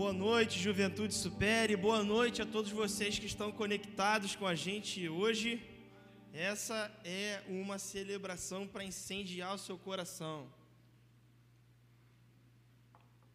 [0.00, 1.74] Boa noite, Juventude Supere.
[1.74, 5.60] Boa noite a todos vocês que estão conectados com a gente hoje.
[6.32, 10.36] Essa é uma celebração para incendiar o seu coração.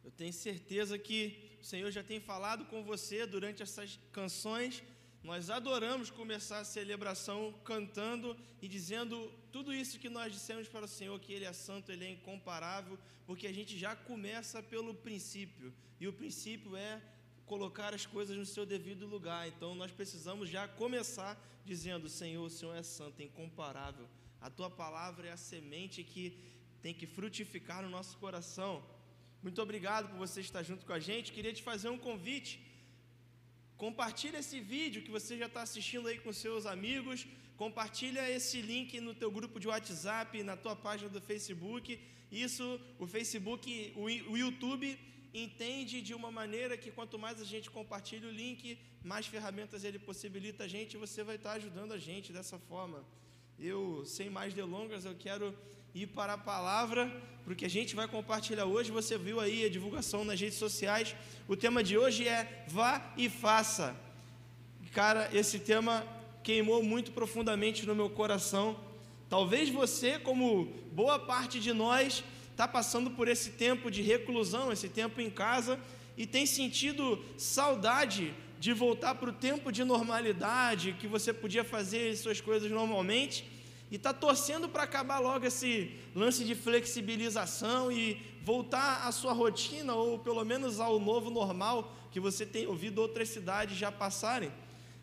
[0.05, 1.19] Eu tenho certeza que
[1.61, 4.81] o Senhor já tem falado com você durante essas canções
[5.23, 10.87] nós adoramos começar a celebração cantando e dizendo tudo isso que nós dissemos para o
[10.87, 15.73] Senhor, que Ele é santo, Ele é incomparável, porque a gente já começa pelo princípio,
[15.99, 17.01] e o princípio é
[17.45, 19.47] colocar as coisas no seu devido lugar.
[19.47, 24.09] Então nós precisamos já começar dizendo: Senhor, o Senhor é santo, é incomparável.
[24.41, 26.37] A tua palavra é a semente que
[26.81, 28.83] tem que frutificar no nosso coração.
[29.41, 31.31] Muito obrigado por você estar junto com a gente.
[31.31, 32.72] Queria te fazer um convite
[33.77, 37.27] Compartilha esse vídeo que você já está assistindo aí com seus amigos.
[37.57, 41.99] Compartilha esse link no teu grupo de WhatsApp, na tua página do Facebook.
[42.31, 44.97] Isso, o Facebook, o YouTube
[45.33, 49.99] entende de uma maneira que quanto mais a gente compartilha o link, mais ferramentas ele
[49.99, 53.03] possibilita a gente e você vai estar ajudando a gente dessa forma.
[53.57, 55.55] Eu, sem mais delongas, eu quero
[55.95, 57.11] ir para a palavra,
[57.45, 58.91] porque a gente vai compartilhar hoje.
[58.91, 61.15] Você viu aí a divulgação nas redes sociais.
[61.47, 63.95] O tema de hoje é Vá e Faça.
[64.91, 66.03] Cara, esse tema
[66.41, 68.75] queimou muito profundamente no meu coração.
[69.29, 74.89] Talvez você, como boa parte de nós, está passando por esse tempo de reclusão, esse
[74.89, 75.79] tempo em casa,
[76.17, 82.15] e tem sentido saudade de voltar para o tempo de normalidade, que você podia fazer
[82.15, 83.52] suas coisas normalmente
[83.93, 89.93] e está torcendo para acabar logo esse lance de flexibilização e voltar à sua rotina,
[89.93, 94.51] ou pelo menos ao novo normal que você tem ouvido outras cidades já passarem.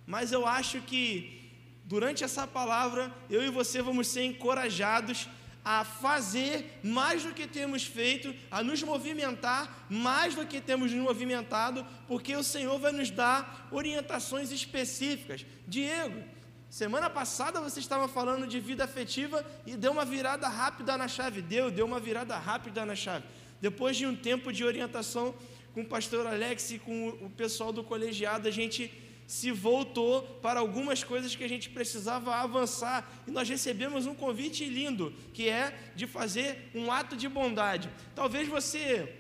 [0.05, 1.53] Mas eu acho que
[1.85, 5.29] durante essa palavra, eu e você vamos ser encorajados
[5.65, 11.05] a fazer mais do que temos feito, a nos movimentar mais do que temos nos
[11.05, 15.47] movimentado, porque o Senhor vai nos dar orientações específicas.
[15.69, 16.25] Diego,
[16.71, 21.43] Semana passada você estava falando de vida afetiva e deu uma virada rápida na chave.
[21.43, 23.25] Deu, deu uma virada rápida na chave.
[23.61, 25.35] Depois de um tempo de orientação
[25.75, 28.93] com o pastor Alex e com o pessoal do colegiado, a gente
[29.27, 34.65] se voltou para algumas coisas que a gente precisava avançar e nós recebemos um convite
[34.65, 37.91] lindo, que é de fazer um ato de bondade.
[38.15, 39.13] Talvez você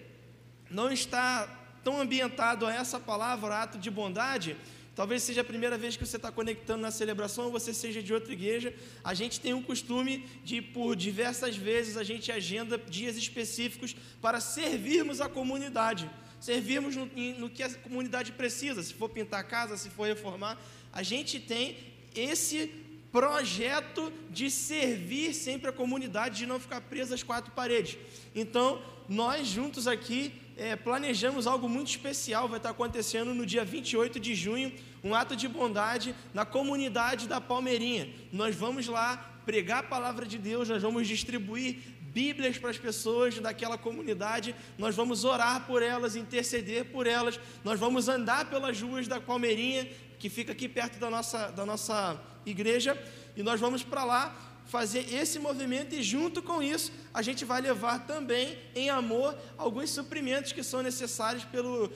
[0.71, 1.49] não está
[1.83, 4.56] tão ambientado a essa palavra, ato de bondade,
[5.00, 8.12] Talvez seja a primeira vez que você está conectando na celebração, ou você seja de
[8.12, 8.75] outra igreja.
[9.03, 14.41] A gente tem um costume de, por diversas vezes, a gente agenda dias específicos para
[14.41, 16.10] servirmos a comunidade.
[16.39, 17.06] Servirmos no,
[17.39, 18.83] no que a comunidade precisa.
[18.83, 20.60] Se for pintar a casa, se for reformar.
[20.93, 21.78] A gente tem
[22.15, 22.71] esse
[23.10, 27.97] projeto de servir sempre a comunidade, de não ficar preso às quatro paredes.
[28.34, 34.21] Então, nós juntos aqui é, planejamos algo muito especial, vai estar acontecendo no dia 28
[34.21, 34.71] de junho,
[35.03, 38.10] um ato de bondade na comunidade da Palmeirinha.
[38.31, 43.38] Nós vamos lá pregar a palavra de Deus, nós vamos distribuir Bíblias para as pessoas
[43.38, 49.09] daquela comunidade, nós vamos orar por elas, interceder por elas, nós vamos andar pelas ruas
[49.09, 49.88] da Palmeirinha,
[50.19, 53.03] que fica aqui perto da nossa, da nossa igreja,
[53.34, 57.61] e nós vamos para lá fazer esse movimento e junto com isso a gente vai
[57.61, 61.93] levar também em amor alguns suprimentos que são necessários pelo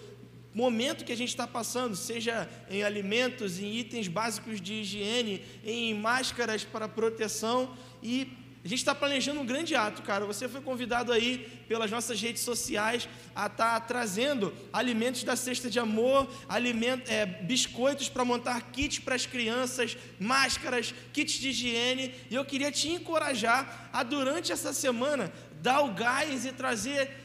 [0.52, 5.94] momento que a gente está passando, seja em alimentos, em itens básicos de higiene, em
[5.94, 10.24] máscaras para proteção e a gente está planejando um grande ato, cara.
[10.24, 15.68] Você foi convidado aí pelas nossas redes sociais a estar tá trazendo alimentos da cesta
[15.68, 22.14] de amor, alimento, é, biscoitos para montar kits para as crianças, máscaras, kits de higiene.
[22.30, 27.22] E eu queria te encorajar a, durante essa semana, dar o gás e trazer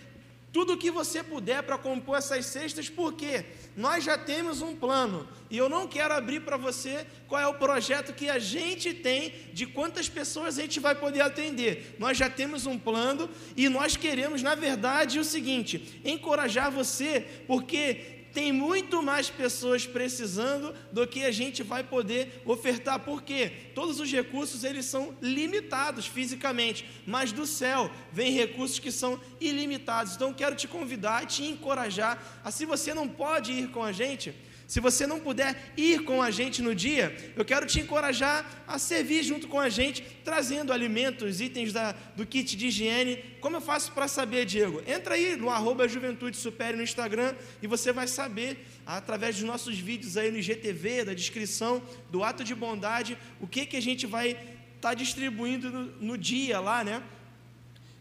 [0.51, 3.45] tudo o que você puder para compor essas cestas, porque
[3.79, 7.53] nós já temos um plano e eu não quero abrir para você qual é o
[7.53, 11.95] projeto que a gente tem de quantas pessoas a gente vai poder atender.
[11.97, 18.18] Nós já temos um plano e nós queremos, na verdade, o seguinte: encorajar você, porque
[18.39, 24.09] tem muito mais pessoas precisando do que a gente vai poder ofertar, porque todos os
[24.09, 30.15] recursos eles são limitados fisicamente, mas do céu vem recursos que são ilimitados.
[30.15, 34.33] Então quero te convidar, te encorajar, assim você não pode ir com a gente,
[34.69, 38.77] se você não puder ir com a gente no dia, eu quero te encorajar a
[38.77, 43.17] servir junto com a gente, trazendo alimentos, itens da, do kit de higiene.
[43.41, 44.83] Como eu faço para saber, Diego?
[44.85, 47.33] Entra aí no arroba Juventude Supere no Instagram
[47.63, 51.81] e você vai saber, através dos nossos vídeos aí no IGTV, da descrição
[52.11, 56.15] do ato de bondade, o que, que a gente vai estar tá distribuindo no, no
[56.15, 57.01] dia lá, né?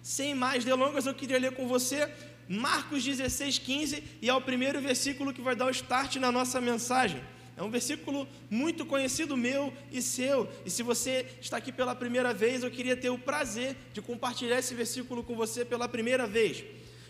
[0.02, 2.10] Sem mais delongas, eu queria ler com você
[2.48, 6.60] Marcos 16, 15, e é o primeiro versículo que vai dar o start na nossa
[6.60, 7.22] mensagem.
[7.56, 10.48] É um versículo muito conhecido meu e seu.
[10.64, 14.60] E se você está aqui pela primeira vez, eu queria ter o prazer de compartilhar
[14.60, 16.64] esse versículo com você pela primeira vez.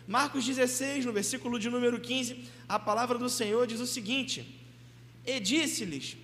[0.06, 4.58] Marcos 16, no versículo de número 15, a palavra do Senhor diz o seguinte:
[5.26, 6.16] E disse-lhes: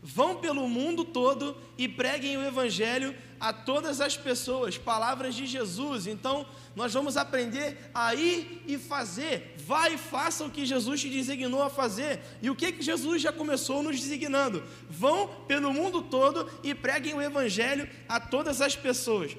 [0.00, 4.78] Vão pelo mundo todo e preguem o evangelho a todas as pessoas.
[4.78, 6.06] Palavras de Jesus.
[6.06, 9.54] Então, nós vamos aprender a ir e fazer.
[9.66, 12.20] Vai e faça o que Jesus te designou a fazer.
[12.40, 14.62] E o que, que Jesus já começou nos designando?
[14.88, 19.36] Vão pelo mundo todo e preguem o Evangelho a todas as pessoas.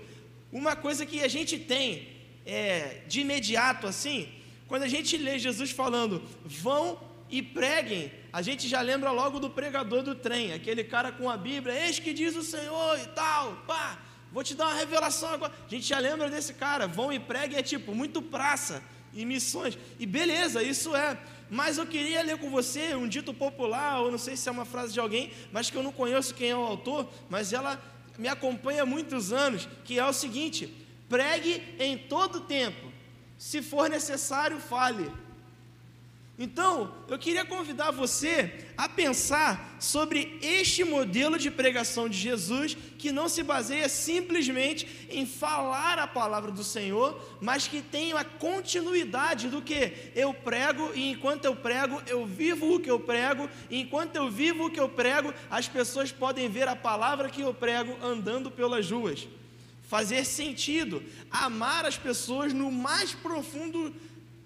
[0.51, 2.07] Uma coisa que a gente tem
[2.45, 4.29] é, de imediato assim,
[4.67, 9.49] quando a gente lê Jesus falando, vão e preguem, a gente já lembra logo do
[9.49, 13.55] pregador do trem, aquele cara com a Bíblia, eis que diz o Senhor e tal,
[13.67, 13.97] pá.
[14.33, 15.53] Vou te dar uma revelação agora.
[15.65, 16.87] A gente já lembra desse cara.
[16.87, 18.83] Vão e pregue é tipo muito praça
[19.13, 19.77] e missões.
[19.99, 21.17] E beleza, isso é.
[21.51, 24.65] Mas eu queria ler com você um dito popular, ou não sei se é uma
[24.65, 27.79] frase de alguém, mas que eu não conheço quem é o autor, mas ela
[28.17, 30.73] me acompanha há muitos anos, que é o seguinte:
[31.07, 32.91] pregue em todo tempo.
[33.37, 35.11] Se for necessário, fale.
[36.43, 43.13] Então, eu queria convidar você a pensar sobre este modelo de pregação de Jesus, que
[43.13, 49.47] não se baseia simplesmente em falar a palavra do Senhor, mas que tem a continuidade
[49.47, 53.79] do que eu prego e enquanto eu prego, eu vivo o que eu prego, e
[53.79, 57.53] enquanto eu vivo o que eu prego, as pessoas podem ver a palavra que eu
[57.53, 59.29] prego andando pelas ruas.
[59.83, 61.01] Fazer sentido,
[61.31, 63.95] amar as pessoas no mais profundo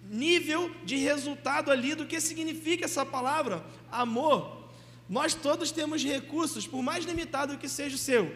[0.09, 4.69] nível de resultado ali do que significa essa palavra, amor.
[5.09, 8.31] Nós todos temos recursos, por mais limitado que seja o seu.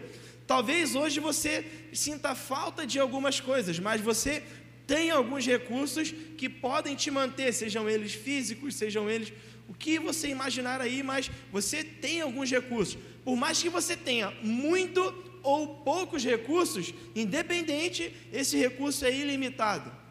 [0.46, 4.42] Talvez hoje você sinta falta de algumas coisas, mas você
[4.86, 9.32] tem alguns recursos que podem te manter, sejam eles físicos, sejam eles
[9.68, 12.98] o que você imaginar aí, mas você tem alguns recursos.
[13.24, 15.00] Por mais que você tenha muito
[15.42, 20.01] ou poucos recursos, independente, esse recurso é ilimitado.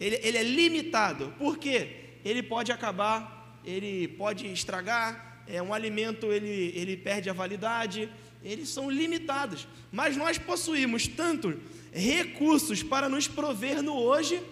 [0.00, 1.34] Ele, ele é limitado.
[1.38, 2.18] Por quê?
[2.24, 8.08] Ele pode acabar, ele pode estragar, é um alimento ele, ele perde a validade,
[8.42, 9.66] eles são limitados.
[9.90, 11.58] Mas nós possuímos tanto
[11.92, 14.42] recursos para nos prover no hoje,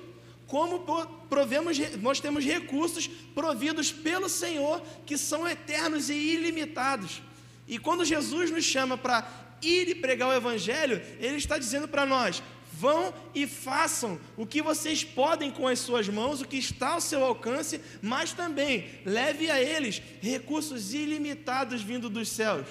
[0.46, 0.81] como
[1.28, 7.20] provemos, nós temos recursos providos pelo Senhor que são eternos e ilimitados.
[7.66, 9.28] E quando Jesus nos chama para
[9.60, 12.43] ir e pregar o Evangelho, Ele está dizendo para nós:
[12.78, 17.00] Vão e façam o que vocês podem com as suas mãos, o que está ao
[17.00, 22.67] seu alcance, mas também leve a eles recursos ilimitados vindo dos céus.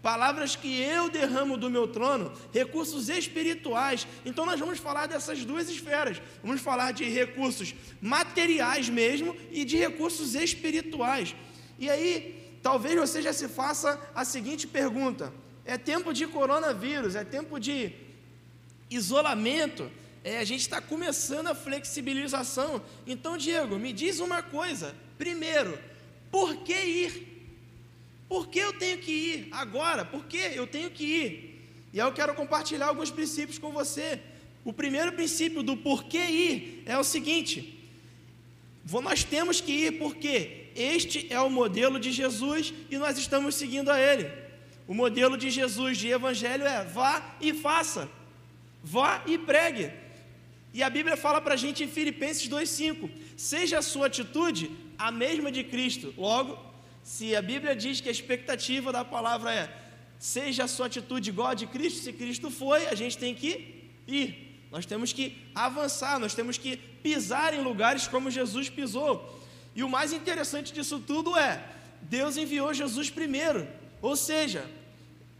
[0.00, 4.06] Palavras que eu derramo do meu trono, recursos espirituais.
[4.24, 6.22] Então, nós vamos falar dessas duas esferas.
[6.42, 11.36] Vamos falar de recursos materiais mesmo e de recursos espirituais.
[11.78, 15.34] E aí, talvez você já se faça a seguinte pergunta:
[15.66, 17.92] é tempo de coronavírus, é tempo de
[18.90, 19.90] isolamento,
[20.22, 22.82] é, a gente está começando a flexibilização.
[23.06, 24.94] Então, Diego, me diz uma coisa.
[25.16, 25.78] Primeiro,
[26.30, 27.30] por que ir?
[28.28, 30.04] Por que eu tenho que ir agora?
[30.04, 31.68] Por que eu tenho que ir?
[31.92, 34.20] E eu quero compartilhar alguns princípios com você.
[34.64, 37.80] O primeiro princípio do porquê ir é o seguinte:
[39.02, 43.90] nós temos que ir porque este é o modelo de Jesus e nós estamos seguindo
[43.90, 44.30] a ele.
[44.86, 48.08] O modelo de Jesus de evangelho é vá e faça.
[48.82, 49.90] Vá e pregue.
[50.72, 55.10] E a Bíblia fala para a gente em Filipenses 2,5: seja a sua atitude a
[55.10, 56.14] mesma de Cristo.
[56.16, 56.58] Logo,
[57.02, 59.68] se a Bíblia diz que a expectativa da palavra é
[60.18, 63.88] seja a sua atitude igual a de Cristo, se Cristo foi, a gente tem que
[64.06, 64.68] ir.
[64.70, 69.40] Nós temos que avançar, nós temos que pisar em lugares como Jesus pisou.
[69.74, 71.64] E o mais interessante disso tudo é:
[72.02, 73.66] Deus enviou Jesus primeiro.
[74.02, 74.64] Ou seja,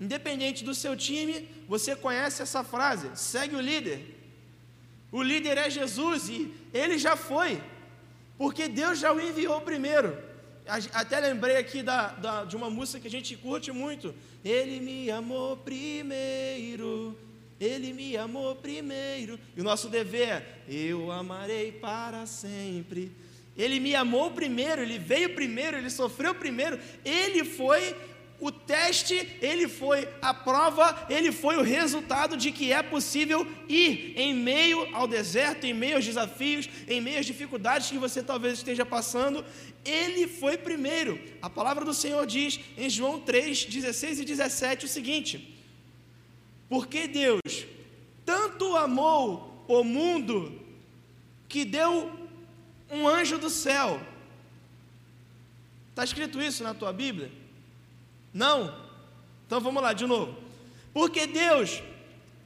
[0.00, 4.16] Independente do seu time, você conhece essa frase: segue o líder.
[5.12, 7.60] O líder é Jesus e ele já foi,
[8.38, 10.16] porque Deus já o enviou primeiro.
[10.92, 14.14] Até lembrei aqui da, da, de uma música que a gente curte muito.
[14.44, 17.18] Ele me amou primeiro,
[17.58, 19.38] ele me amou primeiro.
[19.56, 23.12] E o nosso dever é: eu amarei para sempre.
[23.56, 27.94] Ele me amou primeiro, ele veio primeiro, ele sofreu primeiro, ele foi
[28.40, 34.14] o teste, ele foi a prova, ele foi o resultado de que é possível ir
[34.16, 38.54] em meio ao deserto, em meio aos desafios, em meio às dificuldades que você talvez
[38.54, 39.44] esteja passando.
[39.84, 41.20] Ele foi primeiro.
[41.42, 45.54] A palavra do Senhor diz em João 3, 16 e 17 o seguinte:
[46.68, 47.66] Porque Deus
[48.24, 50.60] tanto amou o mundo
[51.46, 52.10] que deu
[52.90, 54.00] um anjo do céu.
[55.90, 57.39] Está escrito isso na tua Bíblia?
[58.32, 58.74] Não?
[59.46, 60.36] Então vamos lá de novo.
[60.92, 61.82] Porque Deus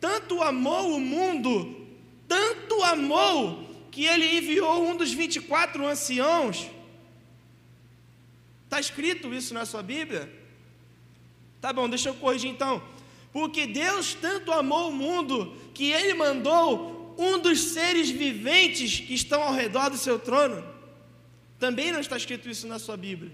[0.00, 1.86] tanto amou o mundo,
[2.28, 6.68] tanto amou, que ele enviou um dos 24 anciãos.
[8.64, 10.30] Está escrito isso na sua Bíblia?
[11.60, 12.82] Tá bom, deixa eu corrigir então.
[13.32, 19.42] Porque Deus tanto amou o mundo que ele mandou um dos seres viventes que estão
[19.42, 20.64] ao redor do seu trono.
[21.58, 23.32] Também não está escrito isso na sua Bíblia.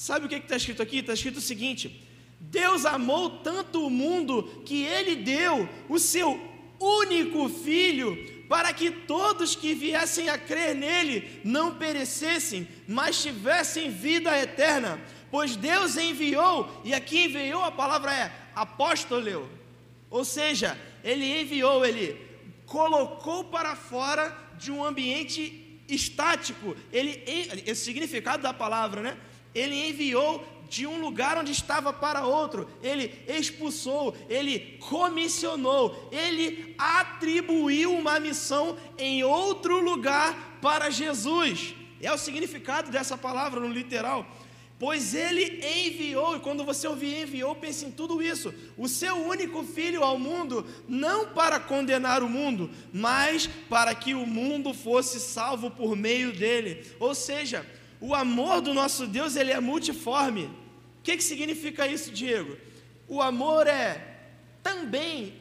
[0.00, 1.00] Sabe o que está escrito aqui?
[1.00, 2.02] Está escrito o seguinte:
[2.40, 6.40] Deus amou tanto o mundo que ele deu o seu
[6.80, 14.34] único filho para que todos que viessem a crer nele não perecessem, mas tivessem vida
[14.38, 14.98] eterna.
[15.30, 19.50] Pois Deus enviou, e aqui enviou a palavra é apóstolo,
[20.08, 22.18] ou seja, ele enviou, ele
[22.64, 26.74] colocou para fora de um ambiente estático.
[26.90, 27.22] Ele,
[27.66, 29.18] esse significado da palavra, né?
[29.54, 37.92] Ele enviou de um lugar onde estava para outro, ele expulsou, ele comissionou, ele atribuiu
[37.92, 41.74] uma missão em outro lugar para Jesus.
[42.00, 44.24] É o significado dessa palavra no literal.
[44.78, 49.62] Pois ele enviou, e quando você ouvir enviou, pense em tudo isso: o seu único
[49.62, 55.70] filho ao mundo, não para condenar o mundo, mas para que o mundo fosse salvo
[55.70, 56.86] por meio dele.
[56.98, 57.66] Ou seja,
[58.00, 60.44] o amor do nosso Deus ele é multiforme.
[60.44, 62.56] O que, que significa isso, Diego?
[63.06, 64.18] O amor é
[64.62, 65.34] também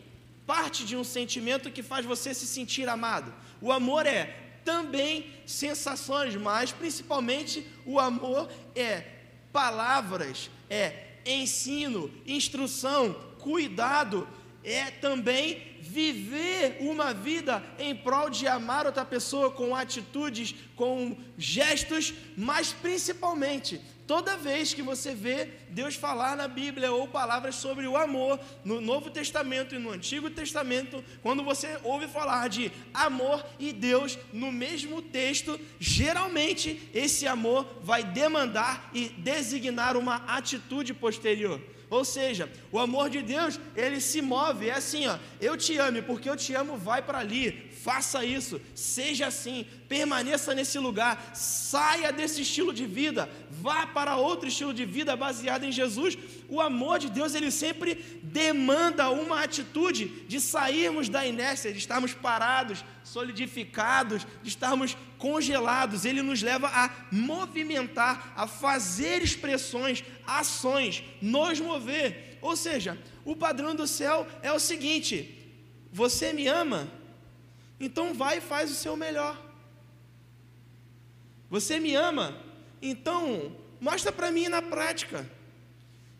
[0.45, 3.33] parte de um sentimento que faz você se sentir amado.
[3.61, 4.35] O amor é
[4.65, 9.03] também sensações, mas principalmente o amor é
[9.53, 14.27] palavras, é ensino, instrução, cuidado,
[14.63, 22.13] é também viver uma vida em prol de amar outra pessoa com atitudes, com gestos,
[22.35, 27.95] mas principalmente Toda vez que você vê Deus falar na Bíblia ou palavras sobre o
[27.95, 33.71] amor no Novo Testamento e no Antigo Testamento, quando você ouve falar de amor e
[33.71, 41.61] Deus no mesmo texto, geralmente esse amor vai demandar e designar uma atitude posterior.
[41.89, 46.03] Ou seja, o amor de Deus, ele se move, é assim, ó, eu te amo,
[46.03, 52.11] porque eu te amo, vai para ali, faça isso, seja assim, permaneça nesse lugar, saia
[52.11, 56.15] desse estilo de vida, vá para outro estilo de vida baseado em Jesus.
[56.49, 62.11] O amor de Deus, ele sempre demanda uma atitude de sairmos da inércia, de estarmos
[62.11, 66.05] parados, solidificados, de estarmos congelados.
[66.05, 72.39] Ele nos leva a movimentar, a fazer expressões, ações, nos mover.
[72.41, 75.37] Ou seja, o padrão do céu é o seguinte:
[75.91, 76.91] você me ama?
[77.79, 79.39] Então vai e faz o seu melhor.
[81.47, 82.35] Você me ama?
[82.81, 85.29] Então, mostra para mim na prática.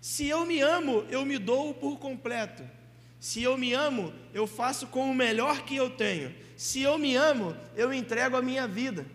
[0.01, 2.63] Se eu me amo, eu me dou por completo.
[3.19, 6.33] Se eu me amo, eu faço com o melhor que eu tenho.
[6.55, 9.05] Se eu me amo, eu entrego a minha vida.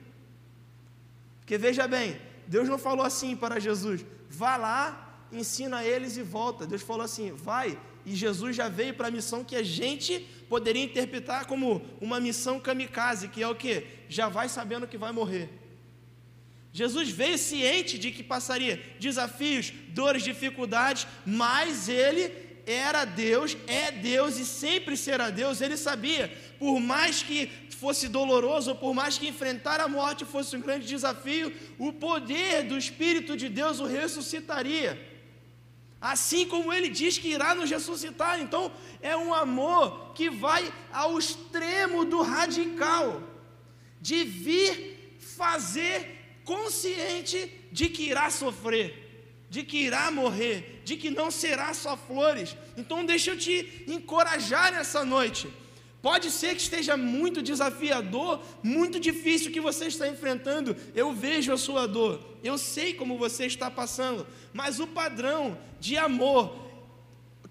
[1.40, 6.66] Porque veja bem, Deus não falou assim para Jesus: vá lá, ensina eles e volta.
[6.66, 7.78] Deus falou assim: vai.
[8.04, 12.60] E Jesus já veio para a missão que a gente poderia interpretar como uma missão
[12.60, 13.86] kamikaze, que é o que?
[14.10, 15.48] Já vai sabendo que vai morrer.
[16.78, 22.32] Jesus veio ciente de que passaria desafios, dores, dificuldades, mas ele
[22.66, 25.60] era Deus, é Deus e sempre será Deus.
[25.60, 30.60] Ele sabia, por mais que fosse doloroso, por mais que enfrentar a morte fosse um
[30.60, 35.00] grande desafio, o poder do Espírito de Deus o ressuscitaria.
[36.00, 38.40] Assim como ele diz que irá nos ressuscitar.
[38.40, 43.22] Então, é um amor que vai ao extremo do radical,
[44.00, 51.30] de vir fazer consciente de que irá sofrer, de que irá morrer, de que não
[51.30, 52.56] será só flores.
[52.76, 55.48] Então, deixa eu te encorajar nessa noite.
[56.02, 60.76] Pode ser que esteja muito desafiador, muito difícil que você está enfrentando.
[60.94, 65.96] Eu vejo a sua dor, eu sei como você está passando, mas o padrão de
[65.96, 66.62] amor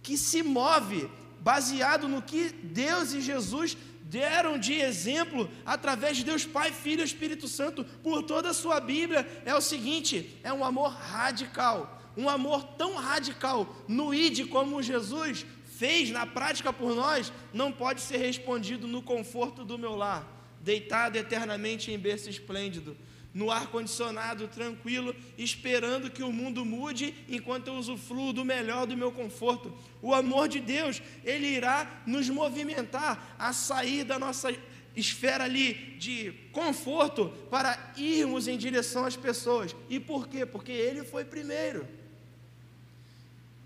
[0.04, 1.10] que se move
[1.40, 7.06] baseado no que Deus e Jesus deram de exemplo através de Deus Pai, Filho e
[7.06, 12.30] Espírito Santo por toda a sua Bíblia é o seguinte: é um amor radical, um
[12.30, 18.18] amor tão radical no id como Jesus fez na prática por nós, não pode ser
[18.18, 20.26] respondido no conforto do meu lar,
[20.62, 22.96] deitado eternamente em berço esplêndido
[23.34, 29.12] no ar-condicionado, tranquilo, esperando que o mundo mude enquanto eu usufruo do melhor do meu
[29.12, 29.76] conforto.
[30.02, 34.56] O amor de Deus, ele irá nos movimentar a sair da nossa
[34.96, 39.76] esfera ali de conforto para irmos em direção às pessoas.
[39.90, 40.46] E por quê?
[40.46, 41.88] Porque ele foi primeiro.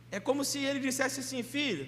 [0.09, 1.87] É como se ele dissesse assim: filho,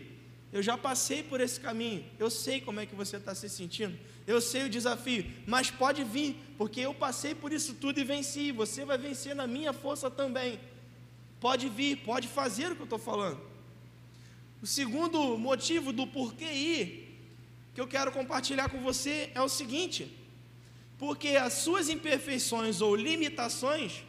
[0.51, 3.97] eu já passei por esse caminho, eu sei como é que você está se sentindo,
[4.31, 8.51] eu sei o desafio, mas pode vir, porque eu passei por isso tudo e venci,
[8.51, 10.59] você vai vencer na minha força também.
[11.45, 13.39] Pode vir, pode fazer o que eu estou falando.
[14.61, 16.83] O segundo motivo do porquê ir,
[17.73, 20.01] que eu quero compartilhar com você, é o seguinte:
[20.99, 24.03] porque as suas imperfeições ou limitações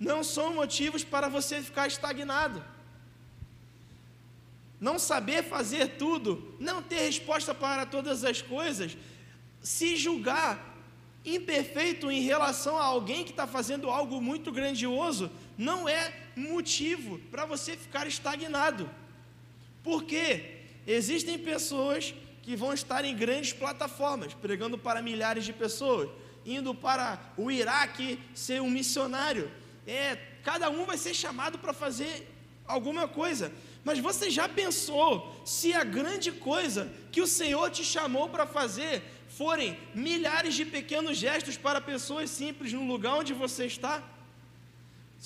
[0.00, 2.60] não são motivos para você ficar estagnado
[4.80, 8.96] não saber fazer tudo, não ter resposta para todas as coisas,
[9.62, 10.70] se julgar
[11.24, 17.44] imperfeito em relação a alguém que está fazendo algo muito grandioso, não é motivo para
[17.44, 18.88] você ficar estagnado.
[19.82, 26.08] Porque existem pessoas que vão estar em grandes plataformas, pregando para milhares de pessoas,
[26.44, 29.50] indo para o Iraque ser um missionário.
[29.86, 32.26] É, cada um vai ser chamado para fazer
[32.66, 33.52] alguma coisa.
[33.84, 39.02] Mas você já pensou se a grande coisa que o Senhor te chamou para fazer
[39.40, 43.94] forem milhares de pequenos gestos para pessoas simples no lugar onde você está?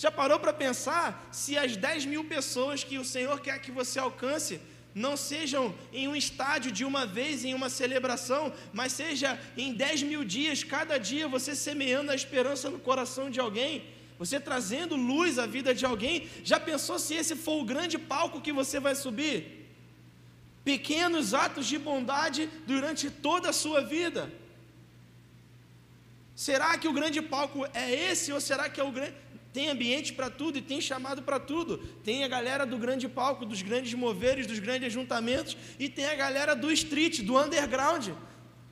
[0.02, 3.98] Já parou para pensar se as 10 mil pessoas que o Senhor quer que você
[3.98, 4.60] alcance
[4.94, 10.04] não sejam em um estádio de uma vez, em uma celebração, mas seja em 10
[10.04, 13.82] mil dias, cada dia você semeando a esperança no coração de alguém?
[14.16, 16.28] você trazendo luz à vida de alguém.
[16.44, 19.63] Já pensou se esse for o grande palco que você vai subir?
[20.64, 24.32] Pequenos atos de bondade durante toda a sua vida.
[26.34, 29.14] Será que o grande palco é esse ou será que é o grande
[29.52, 31.78] tem ambiente para tudo e tem chamado para tudo.
[32.02, 36.14] Tem a galera do grande palco, dos grandes moveres, dos grandes ajuntamentos, e tem a
[36.16, 38.08] galera do street, do underground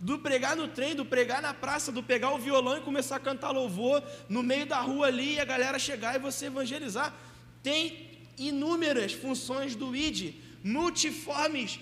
[0.02, 3.20] do pregar no trem, do pregar na praça, do pegar o violão e começar a
[3.20, 7.14] cantar louvor no meio da rua ali e a galera chegar e você evangelizar.
[7.62, 11.80] Tem inúmeras funções do ID, multiformes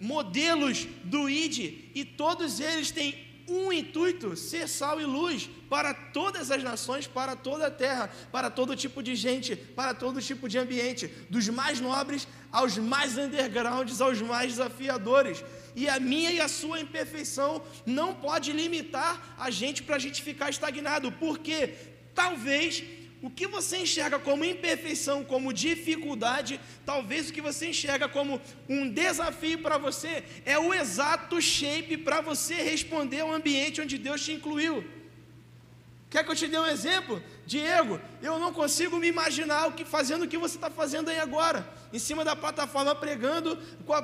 [0.00, 6.50] modelos do ID, e todos eles têm um intuito: ser sal e luz para todas
[6.50, 10.58] as nações, para toda a terra, para todo tipo de gente, para todo tipo de
[10.58, 15.44] ambiente, dos mais nobres aos mais undergrounds, aos mais desafiadores.
[15.74, 20.22] E a minha e a sua imperfeição não pode limitar a gente para a gente
[20.22, 21.74] ficar estagnado, porque
[22.14, 22.82] talvez
[23.22, 28.88] o que você enxerga como imperfeição, como dificuldade, talvez o que você enxerga como um
[28.88, 34.32] desafio para você é o exato shape para você responder ao ambiente onde Deus te
[34.32, 34.84] incluiu.
[36.10, 37.22] Quer que eu te dê um exemplo?
[37.46, 41.18] Diego, eu não consigo me imaginar o que fazendo o que você está fazendo aí
[41.18, 43.56] agora, em cima da plataforma pregando,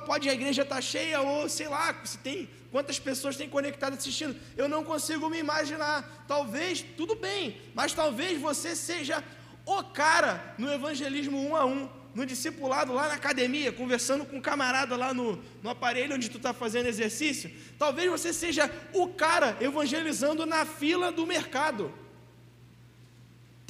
[0.06, 3.94] pode a igreja estar tá cheia ou sei lá, se tem quantas pessoas tem conectado
[3.94, 4.34] assistindo.
[4.56, 6.24] Eu não consigo me imaginar.
[6.26, 9.22] Talvez, tudo bem, mas talvez você seja
[9.66, 14.40] o cara no evangelismo um a um, no discipulado lá na academia, conversando com um
[14.40, 17.50] camarada lá no, no aparelho onde tu está fazendo exercício.
[17.78, 21.92] Talvez você seja o cara evangelizando na fila do mercado.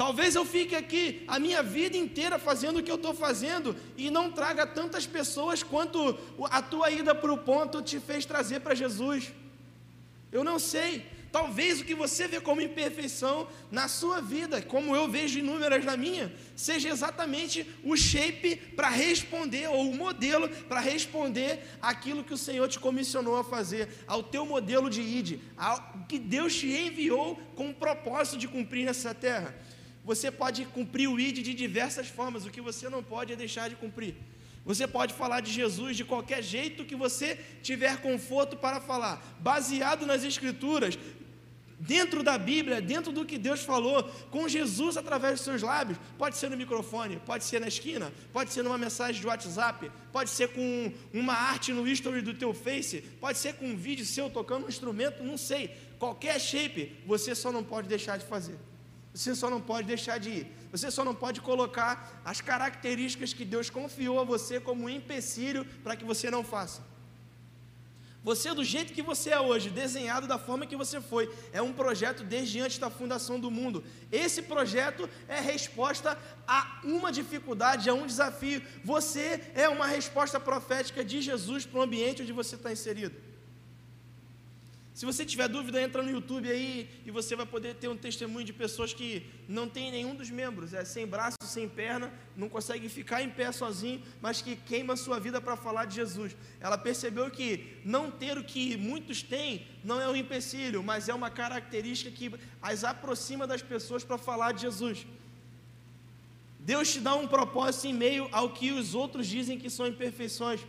[0.02, 4.10] Talvez eu fique aqui a minha vida inteira fazendo o que eu estou fazendo e
[4.10, 6.18] não traga tantas pessoas quanto
[6.50, 9.32] a tua ida para o ponto te fez trazer para Jesus.
[10.32, 11.06] Eu não sei.
[11.30, 15.96] Talvez o que você vê como imperfeição na sua vida, como eu vejo inúmeras na
[15.96, 22.36] minha, seja exatamente o shape para responder, ou o modelo para responder aquilo que o
[22.36, 27.36] Senhor te comissionou a fazer, ao teu modelo de id, ao que Deus te enviou
[27.54, 29.54] com o propósito de cumprir nessa terra.
[30.04, 33.68] Você pode cumprir o ID de diversas formas, o que você não pode é deixar
[33.68, 34.14] de cumprir.
[34.64, 40.06] Você pode falar de Jesus de qualquer jeito que você tiver conforto para falar, baseado
[40.06, 40.96] nas Escrituras,
[41.78, 45.98] dentro da Bíblia, dentro do que Deus falou, com Jesus através dos seus lábios.
[46.16, 50.30] Pode ser no microfone, pode ser na esquina, pode ser numa mensagem de WhatsApp, pode
[50.30, 54.30] ser com uma arte no history do teu Face, pode ser com um vídeo seu
[54.30, 55.76] tocando um instrumento, não sei.
[55.98, 58.56] Qualquer shape, você só não pode deixar de fazer.
[59.12, 60.52] Você só não pode deixar de ir.
[60.70, 65.64] Você só não pode colocar as características que Deus confiou a você como um empecilho
[65.82, 66.82] para que você não faça.
[68.24, 71.72] Você, do jeito que você é hoje, desenhado da forma que você foi, é um
[71.72, 73.82] projeto desde antes da fundação do mundo.
[74.12, 78.62] Esse projeto é resposta a uma dificuldade, a um desafio.
[78.84, 83.31] Você é uma resposta profética de Jesus para o ambiente onde você está inserido.
[85.02, 88.46] Se você tiver dúvida, entra no YouTube aí e você vai poder ter um testemunho
[88.46, 92.88] de pessoas que não tem nenhum dos membros, é sem braço, sem perna, não consegue
[92.88, 96.36] ficar em pé sozinho, mas que queima sua vida para falar de Jesus.
[96.60, 101.14] Ela percebeu que não ter o que muitos têm não é um empecilho, mas é
[101.14, 102.30] uma característica que
[102.62, 105.04] as aproxima das pessoas para falar de Jesus.
[106.60, 110.60] Deus te dá um propósito em meio ao que os outros dizem que são imperfeições,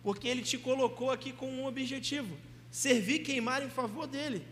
[0.00, 2.38] porque Ele te colocou aqui com um objetivo
[2.70, 4.46] servir queimar em favor dele.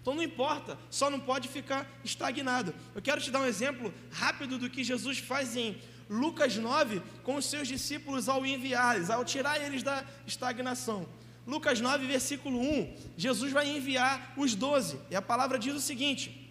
[0.00, 2.74] Então não importa, só não pode ficar estagnado.
[2.94, 5.76] Eu quero te dar um exemplo rápido do que Jesus faz em
[6.08, 11.08] Lucas 9 com os seus discípulos ao enviá-los, ao tirar eles da estagnação.
[11.46, 16.50] Lucas 9, versículo 1, Jesus vai enviar os doze, e a palavra diz o seguinte: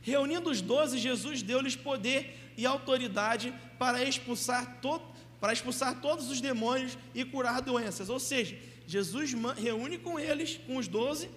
[0.00, 5.00] Reunindo os doze, Jesus deu-lhes poder e autoridade para expulsar, to
[5.40, 8.08] para expulsar todos os demônios e curar doenças.
[8.08, 11.28] Ou seja, Jesus reúne com eles, com os doze,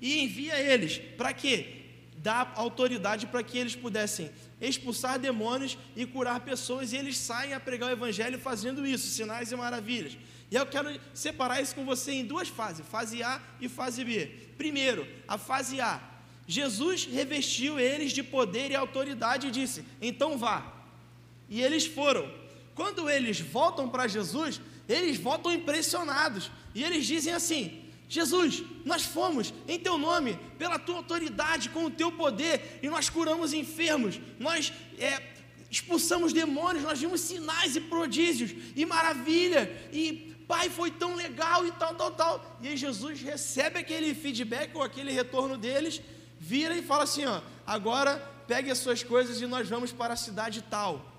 [0.00, 0.98] e envia eles.
[1.16, 1.82] Para quê?
[2.16, 4.30] Dá autoridade para que eles pudessem
[4.60, 9.52] expulsar demônios e curar pessoas, e eles saem a pregar o evangelho fazendo isso, sinais
[9.52, 10.16] e maravilhas.
[10.50, 14.26] E eu quero separar isso com você em duas fases, fase A e fase B.
[14.56, 16.00] Primeiro, a fase A.
[16.46, 20.72] Jesus revestiu eles de poder e autoridade e disse: "Então vá".
[21.48, 22.32] E eles foram.
[22.74, 26.50] Quando eles voltam para Jesus, eles voltam impressionados.
[26.76, 31.90] E eles dizem assim: Jesus, nós fomos em teu nome, pela tua autoridade, com o
[31.90, 35.22] teu poder, e nós curamos enfermos, nós é,
[35.70, 41.72] expulsamos demônios, nós vimos sinais e prodígios, e maravilha, e Pai, foi tão legal e
[41.72, 42.58] tal, tal, tal.
[42.60, 46.00] E aí Jesus recebe aquele feedback ou aquele retorno deles,
[46.38, 50.16] vira e fala assim: ó, agora pegue as suas coisas e nós vamos para a
[50.16, 51.10] cidade tal.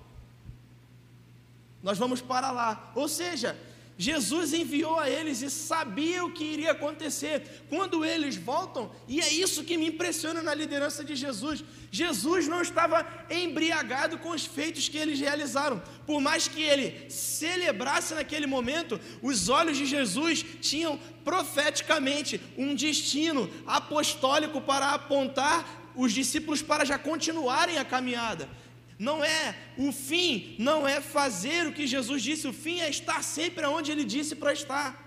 [1.82, 2.92] Nós vamos para lá.
[2.96, 3.58] Ou seja,
[3.98, 7.66] Jesus enviou a eles e sabia o que iria acontecer.
[7.68, 11.64] Quando eles voltam, e é isso que me impressiona na liderança de Jesus.
[11.92, 15.82] Jesus não estava embriagado com os feitos que eles realizaram.
[16.06, 23.50] Por mais que ele celebrasse naquele momento, os olhos de Jesus tinham profeticamente um destino
[23.66, 28.48] apostólico para apontar os discípulos para já continuarem a caminhada.
[28.98, 33.24] Não é o fim, não é fazer o que Jesus disse, o fim é estar
[33.24, 35.06] sempre onde ele disse para estar.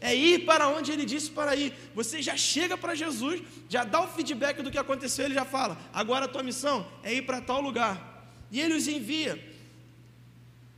[0.00, 1.72] É ir para onde ele disse para ir.
[1.94, 5.78] Você já chega para Jesus, já dá o feedback do que aconteceu, ele já fala:
[5.92, 8.28] agora a tua missão é ir para tal lugar.
[8.52, 9.42] E ele os envia.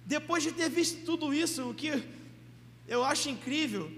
[0.04, 2.02] Depois de ter visto tudo isso, o que
[2.86, 3.90] eu acho incrível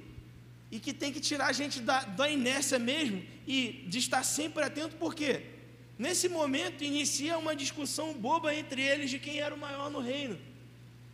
[0.71, 4.63] e que tem que tirar a gente da, da inércia mesmo e de estar sempre
[4.65, 5.58] atento, por quê?
[5.99, 10.39] Nesse momento inicia uma discussão boba entre eles de quem era o maior no reino.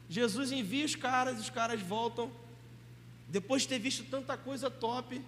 [0.09, 2.31] Jesus envia os caras, os caras voltam.
[3.27, 5.20] Depois de ter visto tanta coisa top,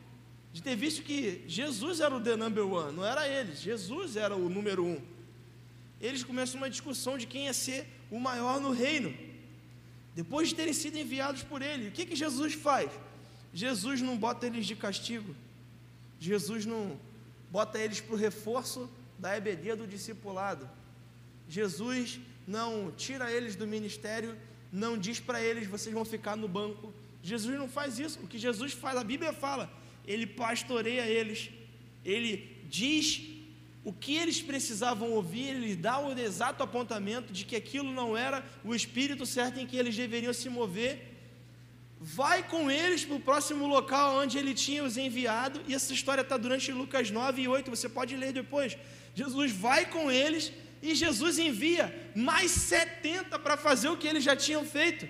[0.52, 4.36] de ter visto que Jesus era o the number one, não era eles, Jesus era
[4.36, 5.00] o número um.
[6.00, 9.16] Eles começam uma discussão de quem ia ser o maior no reino.
[10.14, 12.90] Depois de terem sido enviados por ele, o que, que Jesus faz?
[13.52, 15.34] Jesus não bota eles de castigo,
[16.20, 16.98] Jesus não
[17.50, 20.68] bota eles para o reforço da EBD do discipulado.
[21.48, 24.36] Jesus não tira eles do ministério,
[24.72, 26.92] não diz para eles vocês vão ficar no banco.
[27.22, 28.20] Jesus não faz isso.
[28.22, 29.72] O que Jesus faz, a Bíblia fala,
[30.06, 31.50] ele pastoreia eles,
[32.04, 33.22] ele diz
[33.84, 38.44] o que eles precisavam ouvir, ele dá o exato apontamento de que aquilo não era
[38.64, 41.14] o espírito certo em que eles deveriam se mover.
[42.00, 46.22] Vai com eles para o próximo local onde ele tinha os enviado, e essa história
[46.22, 48.76] está durante Lucas 9 e 8, você pode ler depois.
[49.16, 50.52] Jesus vai com eles
[50.82, 55.08] e Jesus envia mais 70 para fazer o que eles já tinham feito,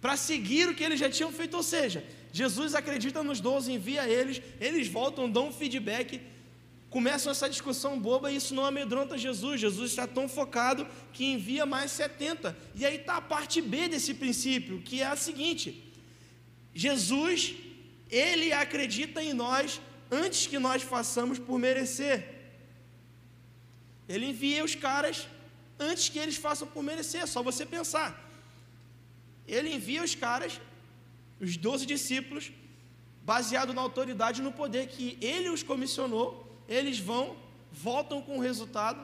[0.00, 1.56] para seguir o que eles já tinham feito.
[1.56, 6.20] Ou seja, Jesus acredita nos 12, envia eles, eles voltam, dão um feedback,
[6.96, 9.60] começam essa discussão boba e isso não amedronta Jesus.
[9.60, 12.56] Jesus está tão focado que envia mais 70.
[12.74, 15.92] E aí está a parte B desse princípio, que é a seguinte:
[16.74, 17.54] Jesus,
[18.10, 22.39] ele acredita em nós antes que nós façamos por merecer.
[24.12, 25.16] Ele envia os caras
[25.88, 28.08] antes que eles façam por merecer, é só você pensar.
[29.46, 30.60] Ele envia os caras,
[31.44, 32.50] os doze discípulos,
[33.22, 36.28] baseado na autoridade e no poder que ele os comissionou,
[36.68, 37.36] eles vão,
[37.70, 39.00] voltam com o resultado.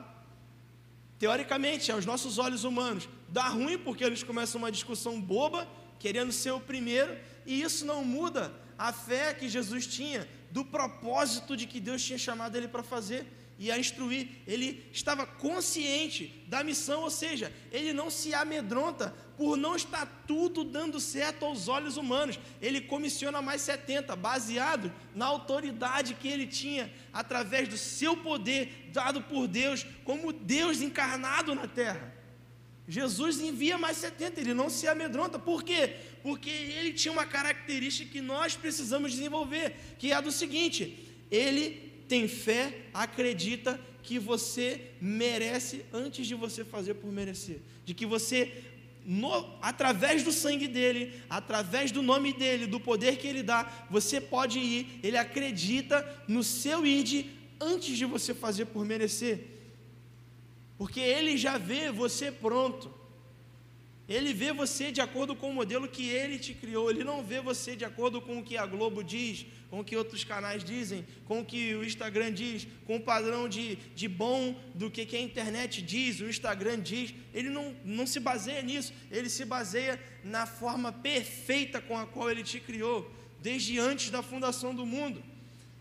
[1.17, 5.65] Teoricamente, aos nossos olhos humanos, dá ruim porque eles começam uma discussão boba,
[5.97, 11.55] querendo ser o primeiro, e isso não muda a fé que Jesus tinha do propósito
[11.55, 13.25] de que Deus tinha chamado ele para fazer.
[13.59, 14.27] E a instruir.
[14.45, 20.63] Ele estava consciente da missão, ou seja, ele não se amedronta por não estar tudo
[20.63, 22.39] dando certo aos olhos humanos.
[22.61, 29.21] Ele comissiona mais 70, baseado na autoridade que ele tinha através do seu poder dado
[29.21, 32.17] por Deus, como Deus encarnado na terra.
[32.87, 35.37] Jesus envia mais 70, ele não se amedronta.
[35.37, 35.97] Por quê?
[36.23, 40.97] Porque ele tinha uma característica que nós precisamos desenvolver, que é a do seguinte:
[41.29, 47.59] ele tem fé, acredita que você merece antes de você fazer por merecer.
[47.85, 48.63] De que você,
[49.05, 49.29] no,
[49.61, 54.59] através do sangue dele, através do nome dele, do poder que ele dá, você pode
[54.59, 54.99] ir.
[55.03, 57.25] Ele acredita no seu id
[57.59, 59.45] antes de você fazer por merecer.
[60.77, 62.96] Porque ele já vê você pronto.
[64.07, 66.89] Ele vê você de acordo com o modelo que ele te criou.
[66.89, 69.97] Ele não vê você de acordo com o que a Globo diz, com o que
[69.97, 74.55] outros canais dizem, com o que o Instagram diz, com o padrão de, de bom
[74.73, 77.13] do que, que a internet diz, o Instagram diz.
[77.33, 78.93] Ele não, não se baseia nisso.
[79.11, 84.21] Ele se baseia na forma perfeita com a qual ele te criou, desde antes da
[84.21, 85.21] fundação do mundo.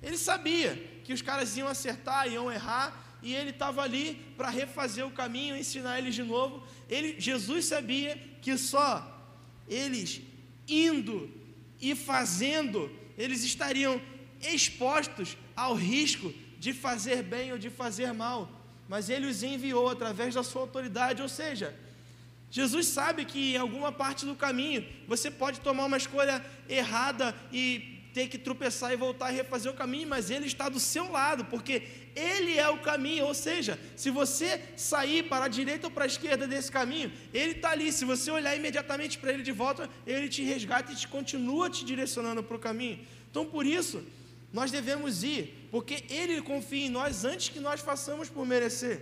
[0.03, 5.07] Ele sabia que os caras iam acertar, iam errar, e ele estava ali para refazer
[5.07, 6.62] o caminho, ensinar eles de novo.
[6.88, 9.12] Ele, Jesus sabia que só
[9.68, 10.20] eles
[10.68, 11.31] indo
[11.81, 14.01] e fazendo, eles estariam
[14.40, 18.51] expostos ao risco de fazer bem ou de fazer mal.
[18.88, 21.77] Mas ele os enviou através da sua autoridade, ou seja,
[22.51, 27.96] Jesus sabe que em alguma parte do caminho você pode tomar uma escolha errada e
[28.17, 31.45] ter que tropeçar e voltar e refazer o caminho, mas Ele está do seu lado,
[31.53, 31.75] porque
[32.31, 33.27] Ele é o caminho.
[33.27, 37.53] Ou seja, se você sair para a direita ou para a esquerda desse caminho, Ele
[37.57, 37.93] está ali.
[37.93, 41.85] Se você olhar imediatamente para Ele de volta, Ele te resgata e te continua te
[41.85, 42.99] direcionando para o caminho.
[43.31, 44.03] Então, por isso,
[44.51, 48.97] nós devemos ir, porque Ele confia em nós antes que nós façamos por merecer.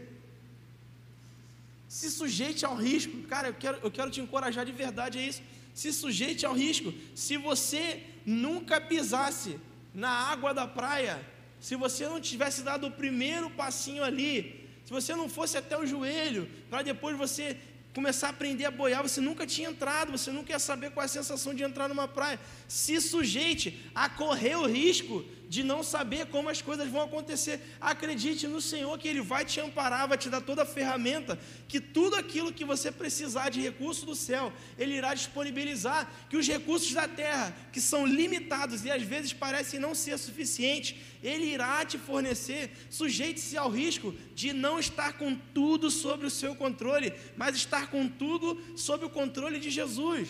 [1.86, 5.40] Se sujeite ao risco, cara, eu quero, eu quero te encorajar de verdade a isso.
[5.74, 6.94] Se sujeite ao risco.
[7.14, 9.58] Se você nunca pisasse
[9.92, 11.20] na água da praia,
[11.60, 15.86] se você não tivesse dado o primeiro passinho ali, se você não fosse até o
[15.86, 17.58] joelho, para depois você
[17.94, 21.06] começar a aprender a boiar, você nunca tinha entrado, você nunca ia saber qual é
[21.06, 22.40] a sensação de entrar numa praia.
[22.66, 27.60] Se sujeite a correr o risco de não saber como as coisas vão acontecer.
[27.80, 31.80] Acredite no Senhor que Ele vai te amparar, vai te dar toda a ferramenta, que
[31.80, 36.92] tudo aquilo que você precisar de recurso do céu, Ele irá disponibilizar, que os recursos
[36.92, 41.98] da terra, que são limitados e às vezes parecem não ser suficientes, Ele irá te
[41.98, 42.70] fornecer.
[42.90, 48.08] Sujeite-se ao risco de não estar com tudo sobre o seu controle, mas estar com
[48.08, 50.28] tudo sob o controle de Jesus.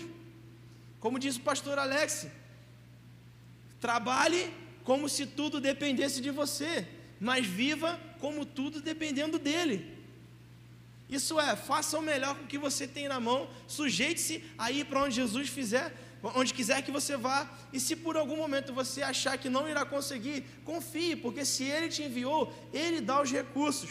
[1.01, 2.27] Como diz o pastor Alex,
[3.79, 4.51] trabalhe
[4.85, 6.87] como se tudo dependesse de você,
[7.19, 9.93] mas viva como tudo dependendo dele.
[11.09, 14.85] Isso é, faça o melhor com o que você tem na mão, sujeite-se a ir
[14.85, 15.93] para onde Jesus fizer,
[16.23, 19.85] onde quiser que você vá, e se por algum momento você achar que não irá
[19.85, 23.91] conseguir, confie, porque se ele te enviou, ele dá os recursos.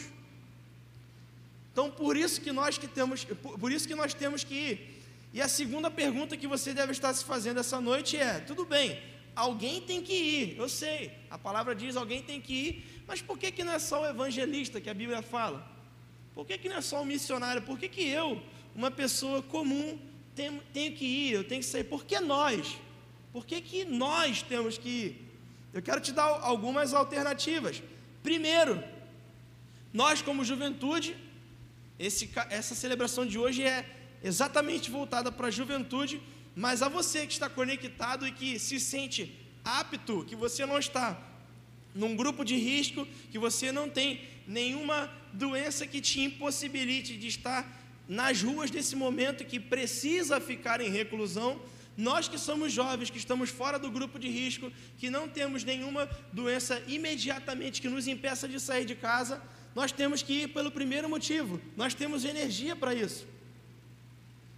[1.72, 5.04] Então, por isso que nós que temos, por isso que nós temos que ir.
[5.34, 9.02] E a segunda pergunta que você deve estar se fazendo essa noite é: tudo bem,
[9.36, 13.38] alguém tem que ir, eu sei, a palavra diz alguém tem que ir, mas por
[13.38, 15.68] que, que não é só o evangelista que a Bíblia fala?
[16.34, 17.62] Por que, que não é só o missionário?
[17.62, 18.42] Por que, que eu,
[18.76, 20.00] uma pessoa comum,
[20.36, 21.84] tenho, tenho que ir, eu tenho que sair?
[21.84, 22.78] Por que nós?
[23.32, 25.24] Por que, que nós temos que ir?
[25.74, 27.82] Eu quero te dar algumas alternativas.
[28.22, 28.84] Primeiro,
[29.92, 31.16] nós como juventude,
[32.00, 33.86] esse, essa celebração de hoje é
[34.24, 36.22] exatamente voltada para a juventude,
[36.56, 41.20] mas a você que está conectado e que se sente apto, que você não está
[41.96, 47.82] num grupo de risco, que você não tem nenhuma doença que te impossibilite de estar
[48.08, 51.62] nas ruas desse momento que precisa ficar em reclusão,
[51.96, 56.10] nós que somos jovens, que estamos fora do grupo de risco, que não temos nenhuma
[56.32, 59.42] doença imediatamente que nos impeça de sair de casa,
[59.76, 63.28] nós temos que ir pelo primeiro motivo, nós temos energia para isso.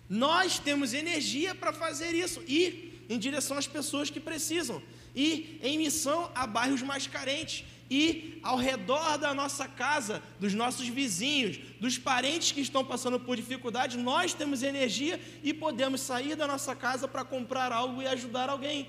[0.10, 4.82] Nós temos energia para fazer isso, ir em direção às pessoas que precisam,
[5.16, 10.88] ir em missão a bairros mais carentes, ir ao redor da nossa casa, dos nossos
[10.88, 13.98] vizinhos, dos parentes que estão passando por dificuldade.
[13.98, 18.88] Nós temos energia e podemos sair da nossa casa para comprar algo e ajudar alguém,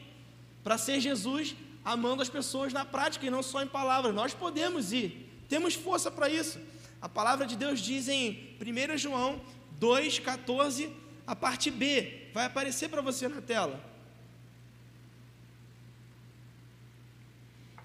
[0.63, 4.15] para ser Jesus amando as pessoas na prática e não só em palavras.
[4.15, 6.59] Nós podemos ir, temos força para isso.
[7.01, 9.41] A palavra de Deus diz em 1 João
[9.81, 10.91] 2,14
[11.27, 13.83] a parte B vai aparecer para você na tela.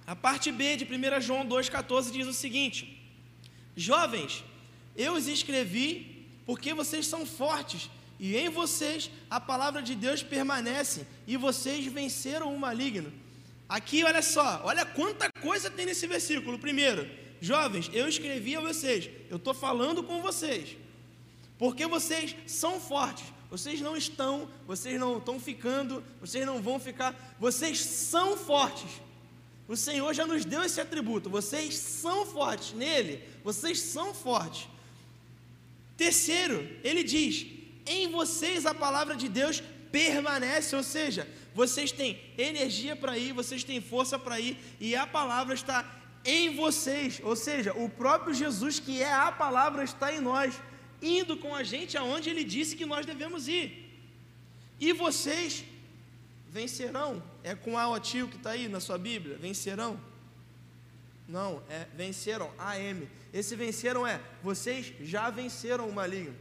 [0.05, 3.01] A parte B de 1 João 2,14 diz o seguinte:
[3.75, 4.43] Jovens,
[4.95, 11.07] eu os escrevi porque vocês são fortes e em vocês a palavra de Deus permanece
[11.25, 13.11] e vocês venceram o maligno.
[13.67, 16.59] Aqui, olha só, olha quanta coisa tem nesse versículo.
[16.59, 20.75] Primeiro, jovens, eu escrevi a vocês, eu estou falando com vocês,
[21.61, 27.15] porque vocês são fortes, vocês não estão, vocês não estão ficando, vocês não vão ficar,
[27.39, 28.89] vocês são fortes.
[29.67, 34.67] O Senhor já nos deu esse atributo, vocês são fortes nele, vocês são fortes.
[35.95, 37.45] Terceiro, ele diz:
[37.85, 43.63] em vocês a palavra de Deus permanece, ou seja, vocês têm energia para ir, vocês
[43.63, 45.85] têm força para ir, e a palavra está
[46.25, 50.55] em vocês, ou seja, o próprio Jesus, que é a palavra, está em nós,
[51.01, 53.89] indo com a gente aonde ele disse que nós devemos ir.
[54.79, 55.65] E vocês
[56.49, 59.99] vencerão, é com a tio que está aí na sua Bíblia, vencerão?
[61.27, 63.07] Não, é venceram, AM.
[63.33, 66.35] Esse venceram é, vocês já venceram o maligno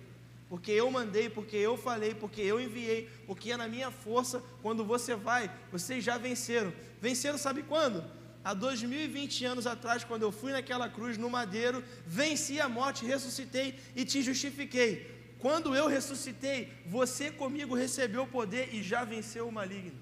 [0.51, 4.43] porque eu mandei, porque eu falei, porque eu enviei, porque é na minha força.
[4.61, 6.73] Quando você vai, vocês já venceram.
[7.01, 8.05] Venceram, sabe quando?
[8.43, 13.79] Há 2020 anos atrás, quando eu fui naquela cruz no madeiro, venci a morte, ressuscitei
[13.95, 15.21] e te justifiquei.
[15.39, 19.99] Quando eu ressuscitei, você comigo recebeu o poder e já venceu o maligno.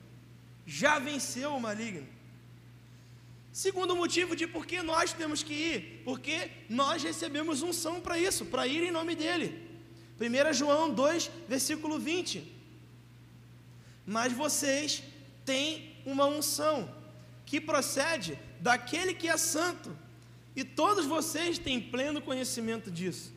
[0.66, 2.06] Já venceu o maligno.
[3.52, 8.46] Segundo motivo de por que nós temos que ir, porque nós recebemos unção para isso,
[8.46, 9.66] para ir em nome dele.
[10.20, 12.56] 1 João 2, versículo 20.
[14.06, 15.02] Mas vocês
[15.44, 16.97] têm uma unção
[17.48, 19.96] que procede daquele que é santo,
[20.54, 23.32] e todos vocês têm pleno conhecimento disso.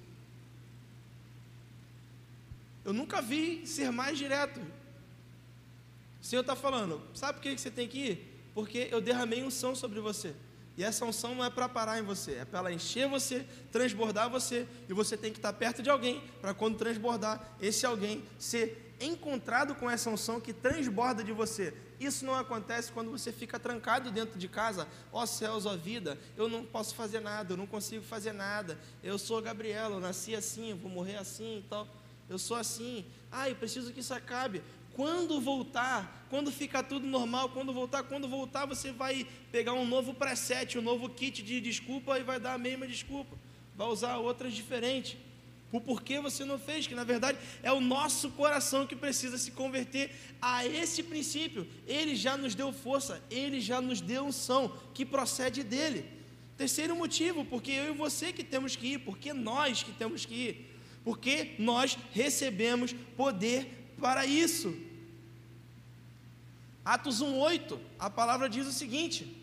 [2.84, 4.60] Eu nunca vi ser mais direto.
[6.22, 8.42] O Senhor está falando, sabe por que você tem que ir?
[8.54, 10.36] Porque eu derramei unção sobre você.
[10.76, 14.30] E essa unção não é para parar em você, é para ela encher você, transbordar
[14.30, 18.94] você, e você tem que estar perto de alguém para quando transbordar, esse alguém ser
[19.00, 21.74] encontrado com essa unção que transborda de você.
[22.02, 24.88] Isso não acontece quando você fica trancado dentro de casa.
[25.14, 28.32] Ó oh, céus, ó oh, vida, eu não posso fazer nada, eu não consigo fazer
[28.32, 28.76] nada.
[29.04, 31.88] Eu sou Gabriela, eu nasci assim, eu vou morrer assim e tal.
[32.28, 33.06] Eu sou assim.
[33.32, 34.64] Ah, eu preciso que isso acabe.
[34.94, 40.12] Quando voltar, quando ficar tudo normal, quando voltar, quando voltar, você vai pegar um novo
[40.12, 43.38] preset, um novo kit de desculpa e vai dar a mesma desculpa.
[43.76, 45.18] Vai usar outras diferentes.
[45.72, 49.52] O porquê você não fez, que na verdade é o nosso coração que precisa se
[49.52, 51.66] converter a esse princípio.
[51.88, 56.06] Ele já nos deu força, ele já nos deu unção que procede dele.
[56.58, 60.34] Terceiro motivo, porque eu e você que temos que ir, porque nós que temos que
[60.34, 64.76] ir, porque nós recebemos poder para isso.
[66.84, 69.41] Atos 1:8, a palavra diz o seguinte: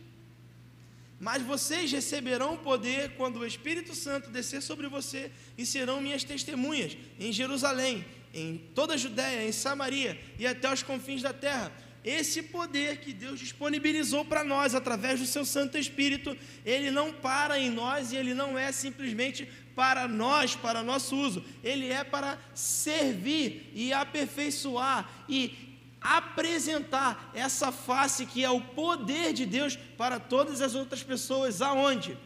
[1.20, 6.96] Mas vocês receberão poder quando o Espírito Santo descer sobre você e serão minhas testemunhas
[7.18, 11.72] em Jerusalém, em toda a Judéia, em Samaria e até os confins da terra.
[12.04, 17.58] Esse poder que Deus disponibilizou para nós através do seu Santo Espírito, ele não para
[17.58, 22.38] em nós e ele não é simplesmente para nós, para nosso uso, ele é para
[22.54, 25.67] servir e aperfeiçoar e
[26.00, 32.16] apresentar essa face que é o poder de Deus para todas as outras pessoas, aonde?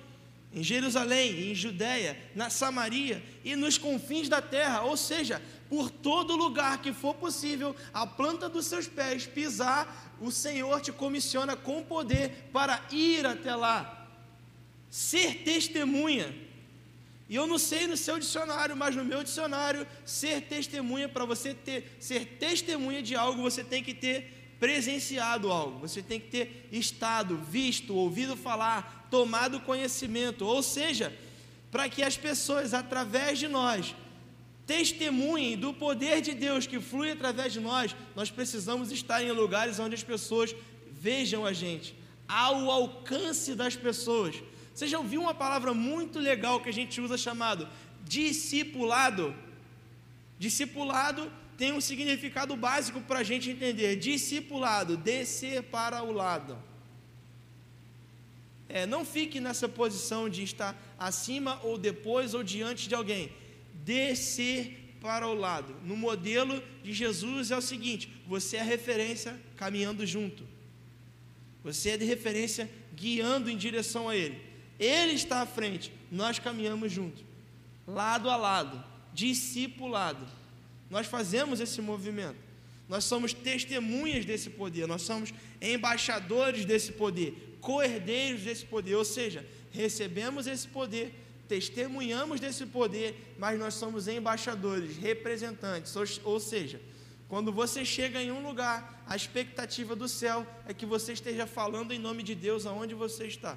[0.55, 6.37] Em Jerusalém, em Judéia, na Samaria e nos confins da terra, ou seja, por todo
[6.37, 11.83] lugar que for possível, a planta dos seus pés pisar, o Senhor te comissiona com
[11.83, 14.09] poder para ir até lá,
[14.91, 16.52] ser testemunha
[17.29, 21.55] e eu não sei no seu dicionário, mas no meu dicionário, ser testemunha, para você
[21.55, 26.69] ter, ser testemunha de algo, você tem que ter presenciado algo, você tem que ter
[26.71, 31.13] estado, visto, ouvido falar, tomado conhecimento, ou seja,
[31.71, 33.95] para que as pessoas, através de nós,
[34.67, 39.79] testemunhem do poder de Deus que flui através de nós, nós precisamos estar em lugares
[39.79, 40.55] onde as pessoas
[40.91, 41.95] vejam a gente,
[42.29, 44.37] ao alcance das pessoas.
[44.75, 47.69] Você já ouviu uma palavra muito legal que a gente usa chamado
[48.05, 49.35] discipulado?
[50.39, 53.97] Discipulado tem um significado básico para a gente entender.
[53.97, 56.59] Discipulado, descer para o lado.
[58.69, 63.31] É, não fique nessa posição de estar acima ou depois ou diante de alguém.
[63.75, 65.77] Descer para o lado.
[65.85, 70.47] No modelo de Jesus é o seguinte: você é referência caminhando junto.
[71.63, 74.52] Você é de referência guiando em direção a Ele.
[74.83, 77.23] Ele está à frente, nós caminhamos juntos,
[77.87, 78.83] lado a lado,
[79.15, 80.27] discipulado.
[80.91, 82.37] Nós fazemos esse movimento.
[82.89, 89.47] Nós somos testemunhas desse poder, nós somos embaixadores desse poder, coerdeiros desse poder, ou seja,
[89.71, 91.15] recebemos esse poder,
[91.47, 95.95] testemunhamos desse poder, mas nós somos embaixadores, representantes.
[95.95, 96.81] Ou, ou seja,
[97.29, 101.93] quando você chega em um lugar, a expectativa do céu é que você esteja falando
[101.93, 103.57] em nome de Deus aonde você está.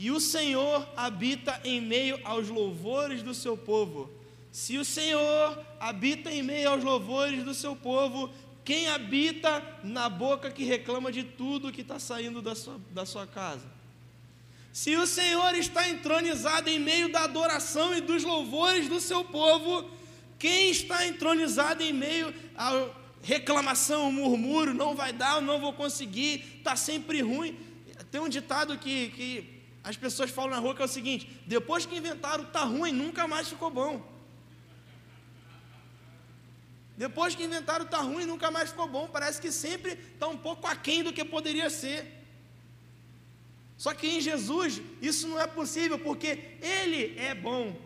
[0.00, 4.08] E o Senhor habita em meio aos louvores do seu povo.
[4.52, 8.30] Se o Senhor habita em meio aos louvores do seu povo,
[8.64, 13.26] quem habita na boca que reclama de tudo que está saindo da sua, da sua
[13.26, 13.66] casa?
[14.72, 19.90] Se o Senhor está entronizado em meio da adoração e dos louvores do seu povo,
[20.38, 22.88] quem está entronizado em meio à
[23.20, 27.58] reclamação, murmúrio, não vai dar, não vou conseguir, está sempre ruim.
[28.12, 31.86] Tem um ditado que, que as pessoas falam na rua que é o seguinte: depois
[31.86, 34.06] que inventaram tá ruim, nunca mais ficou bom.
[36.96, 39.08] Depois que inventaram tá ruim, nunca mais ficou bom.
[39.08, 42.14] Parece que sempre está um pouco aquém do que poderia ser.
[43.76, 47.80] Só que em Jesus isso não é possível, porque Ele é bom.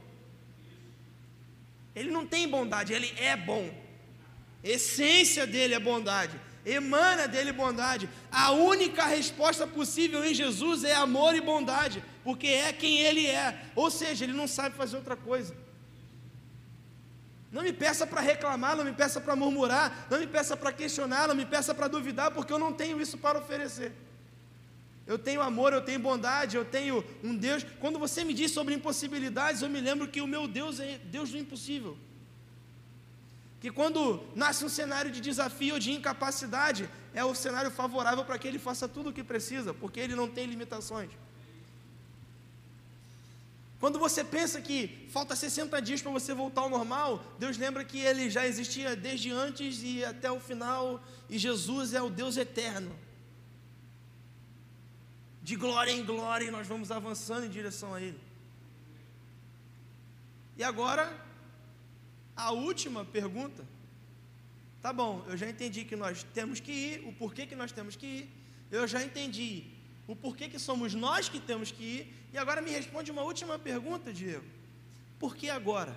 [1.94, 3.70] Ele não tem bondade, Ele é bom.
[4.64, 8.08] A essência dele é bondade emana dele bondade.
[8.30, 13.66] A única resposta possível em Jesus é amor e bondade, porque é quem ele é,
[13.74, 15.54] ou seja, ele não sabe fazer outra coisa.
[17.50, 21.28] Não me peça para reclamar, não me peça para murmurar, não me peça para questionar,
[21.28, 23.92] não me peça para duvidar, porque eu não tenho isso para oferecer.
[25.06, 27.66] Eu tenho amor, eu tenho bondade, eu tenho um Deus.
[27.80, 31.30] Quando você me diz sobre impossibilidades, eu me lembro que o meu Deus é Deus
[31.30, 31.98] do impossível
[33.62, 38.36] que quando nasce um cenário de desafio ou de incapacidade, é o cenário favorável para
[38.36, 41.10] que ele faça tudo o que precisa, porque ele não tem limitações.
[43.78, 48.00] Quando você pensa que falta 60 dias para você voltar ao normal, Deus lembra que
[48.00, 51.00] ele já existia desde antes e até o final,
[51.30, 52.92] e Jesus é o Deus eterno.
[55.40, 58.20] De glória em glória, nós vamos avançando em direção a Ele.
[60.56, 61.16] E agora,
[62.36, 63.64] a última pergunta.
[64.80, 67.94] Tá bom, eu já entendi que nós temos que ir, o porquê que nós temos
[67.94, 68.30] que ir.
[68.70, 69.64] Eu já entendi
[70.06, 72.14] o porquê que somos nós que temos que ir.
[72.32, 74.44] E agora me responde uma última pergunta, Diego.
[75.18, 75.96] Por que agora?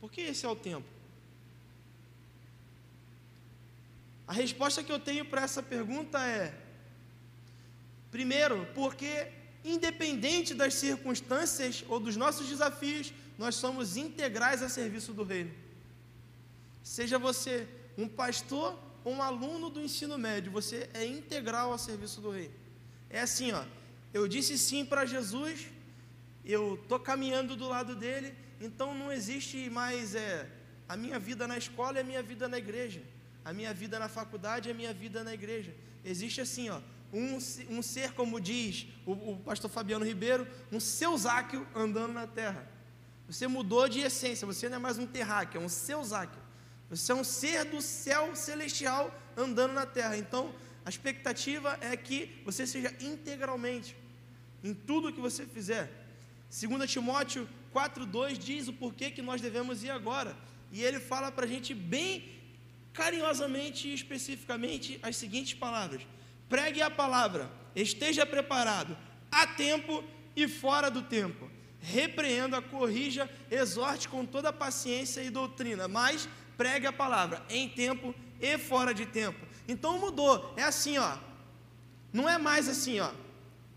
[0.00, 0.86] Por que esse é o tempo?
[4.26, 6.54] A resposta que eu tenho para essa pergunta é:
[8.10, 9.28] primeiro, porque
[9.64, 15.52] independente das circunstâncias ou dos nossos desafios, nós somos integrais a serviço do reino.
[16.82, 17.66] Seja você
[17.98, 22.54] um pastor ou um aluno do ensino médio, você é integral a serviço do reino.
[23.10, 23.64] É assim, ó.
[24.12, 25.66] Eu disse sim para Jesus,
[26.44, 30.48] eu estou caminhando do lado dele, então não existe mais é,
[30.88, 33.02] a minha vida na escola e a minha vida na igreja,
[33.44, 35.74] a minha vida na faculdade e a minha vida na igreja.
[36.04, 36.80] Existe assim, ó,
[37.12, 37.36] um,
[37.68, 42.75] um ser, como diz o, o pastor Fabiano Ribeiro, um seusáquio andando na terra.
[43.28, 46.40] Você mudou de essência, você não é mais um terráqueo, é um seusáquio.
[46.88, 50.16] Você é um ser do céu celestial andando na terra.
[50.16, 50.54] Então,
[50.84, 53.96] a expectativa é que você seja integralmente
[54.62, 55.90] em tudo que você fizer.
[56.48, 60.36] 2 Timóteo 4,2 diz o porquê que nós devemos ir agora.
[60.70, 62.32] E ele fala para a gente bem
[62.92, 66.06] carinhosamente e especificamente as seguintes palavras:
[66.48, 68.96] pregue a palavra, esteja preparado,
[69.32, 70.04] a tempo
[70.36, 76.92] e fora do tempo repreenda, corrija, exorte com toda paciência e doutrina, mas pregue a
[76.92, 79.46] palavra em tempo e fora de tempo.
[79.68, 81.16] Então mudou, é assim, ó.
[82.12, 83.10] Não é mais assim, ó.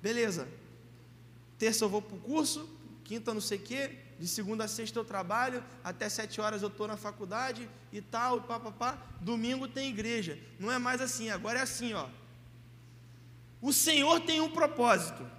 [0.01, 0.47] Beleza.
[1.57, 2.69] Terça eu vou para o curso,
[3.03, 6.67] quinta não sei o quê, de segunda a sexta eu trabalho, até sete horas eu
[6.67, 8.97] estou na faculdade e tal, papapá.
[9.19, 10.37] Domingo tem igreja.
[10.57, 12.07] Não é mais assim, agora é assim, ó.
[13.61, 15.29] O Senhor tem um propósito.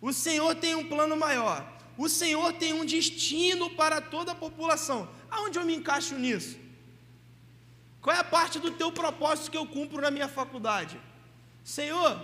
[0.00, 5.08] O Senhor tem um plano maior o Senhor tem um destino para toda a população.
[5.30, 6.58] Aonde eu me encaixo nisso?
[8.00, 11.00] Qual é a parte do teu propósito que eu cumpro na minha faculdade?
[11.62, 12.20] Senhor,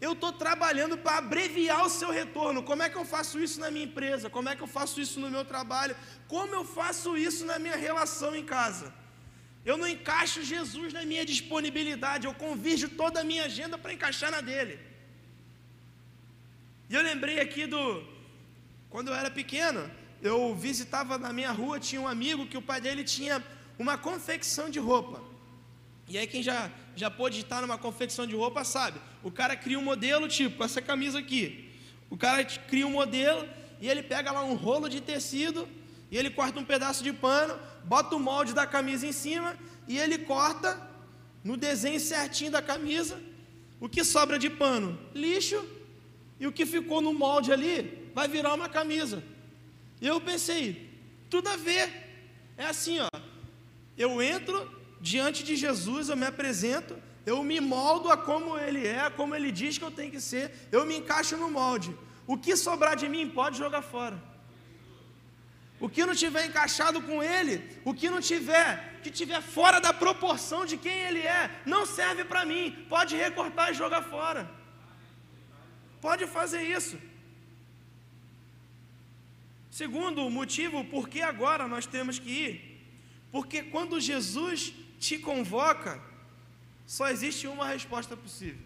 [0.00, 2.62] eu estou trabalhando para abreviar o seu retorno.
[2.62, 4.28] Como é que eu faço isso na minha empresa?
[4.28, 5.96] Como é que eu faço isso no meu trabalho?
[6.28, 8.92] Como eu faço isso na minha relação em casa?
[9.64, 14.30] Eu não encaixo Jesus na minha disponibilidade, eu convirjo toda a minha agenda para encaixar
[14.30, 14.78] na dele.
[16.88, 17.80] E eu lembrei aqui do,
[18.96, 19.90] quando eu era pequeno,
[20.22, 23.44] eu visitava na minha rua, tinha um amigo que o pai dele tinha
[23.78, 25.22] uma confecção de roupa.
[26.08, 29.78] E aí quem já, já pôde estar numa confecção de roupa sabe, o cara cria
[29.78, 31.70] um modelo tipo essa camisa aqui.
[32.08, 33.46] O cara cria um modelo
[33.82, 35.68] e ele pega lá um rolo de tecido
[36.10, 39.98] e ele corta um pedaço de pano, bota o molde da camisa em cima e
[39.98, 40.80] ele corta
[41.44, 43.20] no desenho certinho da camisa.
[43.78, 44.98] O que sobra de pano?
[45.14, 45.62] Lixo
[46.40, 49.22] e o que ficou no molde ali vai virar uma camisa.
[50.00, 50.64] E eu pensei,
[51.28, 51.86] tudo a ver.
[52.56, 53.08] É assim, ó.
[54.04, 54.56] Eu entro
[54.98, 56.96] diante de Jesus, eu me apresento,
[57.26, 60.22] eu me moldo a como ele é, a como ele diz que eu tenho que
[60.30, 61.94] ser, eu me encaixo no molde.
[62.26, 64.18] O que sobrar de mim pode jogar fora.
[65.78, 67.54] O que não tiver encaixado com ele,
[67.84, 72.24] o que não tiver, que tiver fora da proporção de quem ele é, não serve
[72.24, 72.64] para mim.
[72.88, 74.50] Pode recortar e jogar fora.
[76.00, 76.96] Pode fazer isso.
[79.76, 82.54] Segundo motivo, por que agora nós temos que ir?
[83.30, 86.00] Porque quando Jesus te convoca,
[86.86, 88.64] só existe uma resposta possível.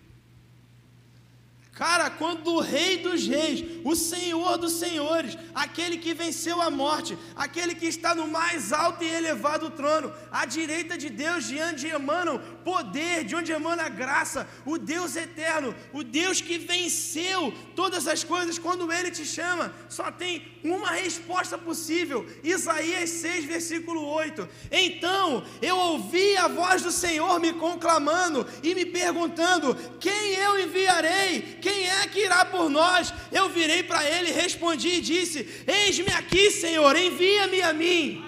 [1.72, 7.16] Cara, quando o Rei dos Reis, o Senhor dos Senhores, aquele que venceu a morte,
[7.34, 11.86] aquele que está no mais alto e elevado trono, à direita de Deus, de onde
[11.86, 18.22] emana poder, de onde emana graça, o Deus eterno, o Deus que venceu todas as
[18.22, 22.26] coisas, quando Ele te chama, só tem uma resposta possível.
[22.42, 24.48] Isaías 6, versículo 8.
[24.70, 31.58] Então eu ouvi a voz do Senhor me conclamando e me perguntando: Quem eu enviarei?
[31.60, 33.12] Quem é que irá por nós?
[33.32, 38.24] Eu virei para ele, respondi e disse: Eis-me aqui, Senhor, envia-me a mim.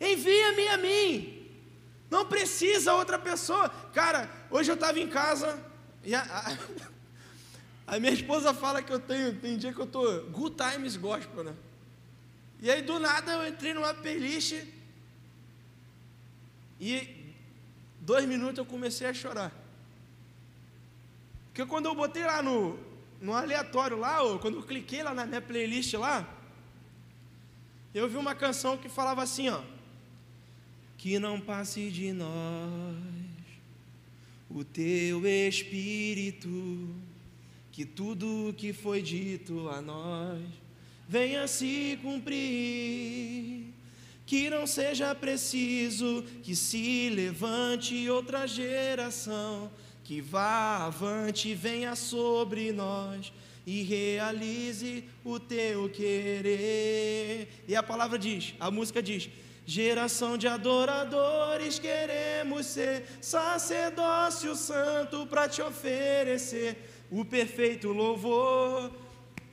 [0.00, 1.36] Envia-me a mim.
[2.10, 3.68] Não precisa outra pessoa.
[3.92, 5.58] Cara, hoje eu estava em casa
[6.04, 6.56] e a, a,
[7.86, 11.44] a, minha esposa fala que eu tenho, tem dia que eu tô good times gospel,
[11.44, 11.54] né?
[12.60, 14.64] E aí do nada eu entrei numa playlist
[16.80, 17.34] e
[18.00, 19.52] dois minutos eu comecei a chorar.
[21.48, 22.78] Porque quando eu botei lá no,
[23.20, 26.28] no aleatório lá, ou quando eu cliquei lá na minha playlist lá,
[27.94, 29.62] eu vi uma canção que falava assim, ó.
[30.98, 32.96] Que não passe de nós
[34.50, 36.94] o teu espírito,
[37.76, 40.40] que tudo que foi dito a nós
[41.06, 43.66] venha se cumprir.
[44.24, 49.70] Que não seja preciso que se levante outra geração
[50.02, 53.30] que vá avante, venha sobre nós
[53.66, 57.62] e realize o teu querer.
[57.68, 59.28] E a palavra diz, a música diz:
[59.66, 68.90] Geração de adoradores, queremos ser sacerdócio santo para te oferecer o perfeito louvor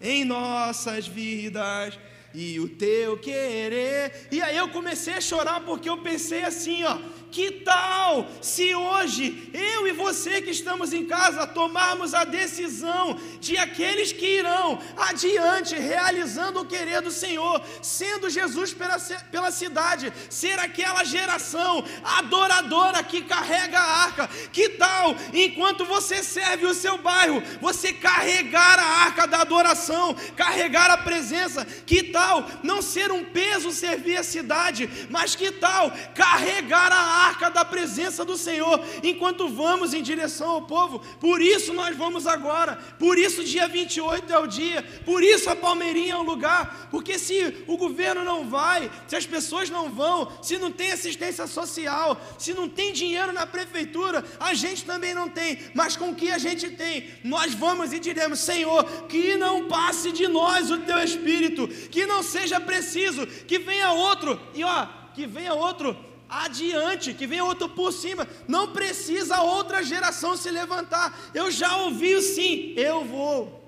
[0.01, 1.97] em nossas vidas
[2.33, 4.27] e o teu querer.
[4.31, 6.97] E aí eu comecei a chorar porque eu pensei assim, ó,
[7.33, 13.57] que tal se hoje eu e você que estamos em casa tomarmos a decisão de
[13.57, 18.99] aqueles que irão adiante realizando o querer do Senhor, sendo Jesus pela,
[19.31, 24.27] pela cidade, ser aquela geração adoradora que carrega a arca?
[24.51, 30.91] Que tal enquanto você serve o seu bairro, você carregar a arca da adoração, carregar
[30.91, 31.65] a presença?
[31.65, 37.22] Que tal não ser um peso servir a cidade, mas que tal carregar a arca?
[37.25, 40.99] Arca da presença do Senhor enquanto vamos em direção ao povo.
[41.19, 42.75] Por isso nós vamos agora.
[42.99, 44.83] Por isso dia 28 é o dia.
[45.05, 46.87] Por isso a Palmeirinha é o lugar.
[46.91, 51.47] Porque se o governo não vai, se as pessoas não vão, se não tem assistência
[51.47, 55.59] social, se não tem dinheiro na prefeitura, a gente também não tem.
[55.73, 60.11] Mas com o que a gente tem, nós vamos e diremos: Senhor, que não passe
[60.11, 65.25] de nós o teu espírito, que não seja preciso que venha outro e ó, que
[65.25, 65.95] venha outro
[66.41, 68.27] adiante, que venha outro por cima.
[68.47, 71.15] Não precisa outra geração se levantar.
[71.33, 73.61] Eu já ouvi o sim, eu vou.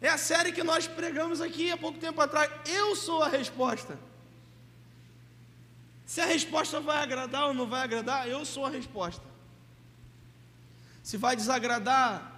[0.00, 2.50] É a série que nós pregamos aqui há pouco tempo atrás.
[2.66, 3.98] Eu sou a resposta.
[6.04, 9.24] Se a resposta vai agradar ou não vai agradar, eu sou a resposta.
[11.02, 12.32] Se vai desagradar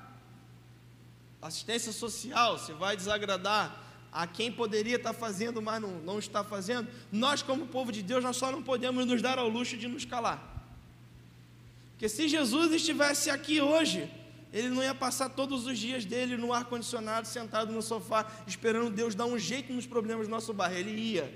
[1.42, 3.85] assistência social, se vai desagradar
[4.16, 8.24] a quem poderia estar fazendo, mas não, não está fazendo, nós, como povo de Deus,
[8.24, 10.38] nós só não podemos nos dar ao luxo de nos calar.
[11.90, 14.10] Porque se Jesus estivesse aqui hoje,
[14.54, 19.14] ele não ia passar todos os dias dele no ar-condicionado, sentado no sofá, esperando Deus
[19.14, 20.78] dar um jeito nos problemas do nosso bairro.
[20.78, 21.30] Ele ia.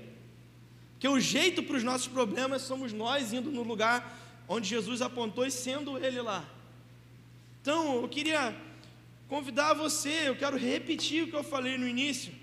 [0.93, 4.17] Porque o jeito para os nossos problemas somos nós indo no lugar
[4.47, 6.49] onde Jesus apontou e sendo Ele lá.
[7.61, 8.55] Então, eu queria
[9.27, 12.40] convidar você, eu quero repetir o que eu falei no início.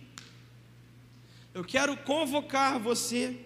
[1.59, 3.37] Eu quero convocar você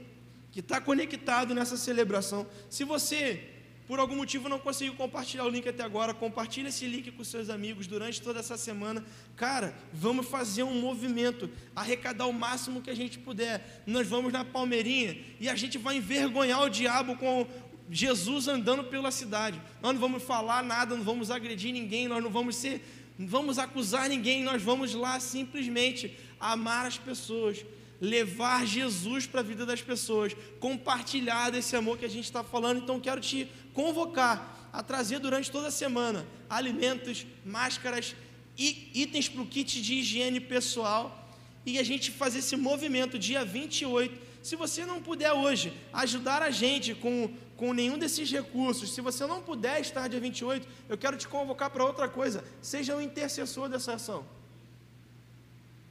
[0.50, 2.46] que está conectado nessa celebração.
[2.68, 3.42] Se você,
[3.88, 7.48] por algum motivo, não conseguiu compartilhar o link até agora, compartilhe esse link com seus
[7.48, 9.02] amigos durante toda essa semana.
[9.34, 13.82] Cara, vamos fazer um movimento, arrecadar o máximo que a gente puder.
[13.86, 17.46] Nós vamos na Palmeirinha e a gente vai envergonhar o diabo com
[17.90, 19.58] Jesus andando pela cidade.
[19.80, 22.84] Nós não vamos falar nada, não vamos agredir ninguém, nós não vamos ser,
[23.18, 27.64] não vamos acusar ninguém, nós vamos lá simplesmente amar as pessoas,
[28.02, 32.82] levar Jesus para a vida das pessoas, compartilhar desse amor que a gente está falando.
[32.82, 38.16] Então quero te convocar a trazer durante toda a semana alimentos, máscaras
[38.58, 41.32] e itens para o kit de higiene pessoal
[41.64, 44.32] e a gente fazer esse movimento dia 28.
[44.42, 49.24] Se você não puder hoje ajudar a gente com, com nenhum desses recursos, se você
[49.28, 52.44] não puder estar dia 28, eu quero te convocar para outra coisa.
[52.60, 54.26] Seja um intercessor dessa ação.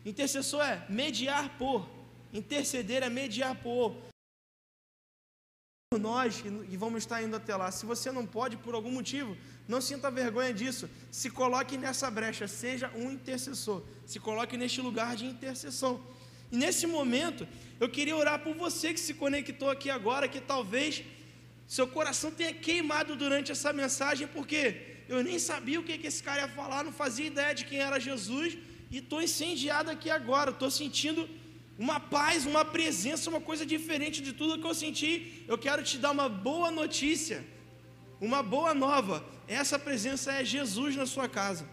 [0.05, 2.00] Intercessor é mediar por.
[2.33, 3.95] Interceder é mediar por
[5.99, 7.69] nós e vamos estar indo até lá.
[7.69, 9.35] Se você não pode por algum motivo,
[9.67, 10.89] não sinta vergonha disso.
[11.11, 13.83] Se coloque nessa brecha, seja um intercessor.
[14.05, 16.01] Se coloque neste lugar de intercessão.
[16.51, 17.47] E nesse momento,
[17.79, 21.03] eu queria orar por você que se conectou aqui agora, que talvez
[21.67, 24.61] seu coração tenha queimado durante essa mensagem, porque
[25.07, 27.99] eu nem sabia o que, esse cara ia falar, não fazia ideia de quem era
[27.99, 28.57] Jesus,
[28.89, 31.29] e estou incendiado aqui agora, estou sentindo
[31.81, 35.43] uma paz, uma presença, uma coisa diferente de tudo que eu senti.
[35.47, 37.43] Eu quero te dar uma boa notícia,
[38.27, 39.25] uma boa nova.
[39.47, 41.67] Essa presença é Jesus na sua casa.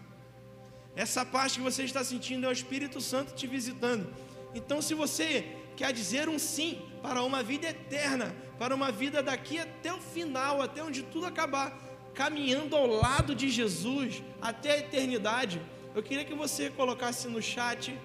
[0.95, 4.11] Essa paz que você está sentindo é o Espírito Santo te visitando.
[4.55, 5.45] Então, se você
[5.77, 10.59] quer dizer um sim para uma vida eterna, para uma vida daqui até o final,
[10.59, 11.77] até onde tudo acabar,
[12.15, 15.61] caminhando ao lado de Jesus até a eternidade,
[15.93, 17.95] eu queria que você colocasse no chat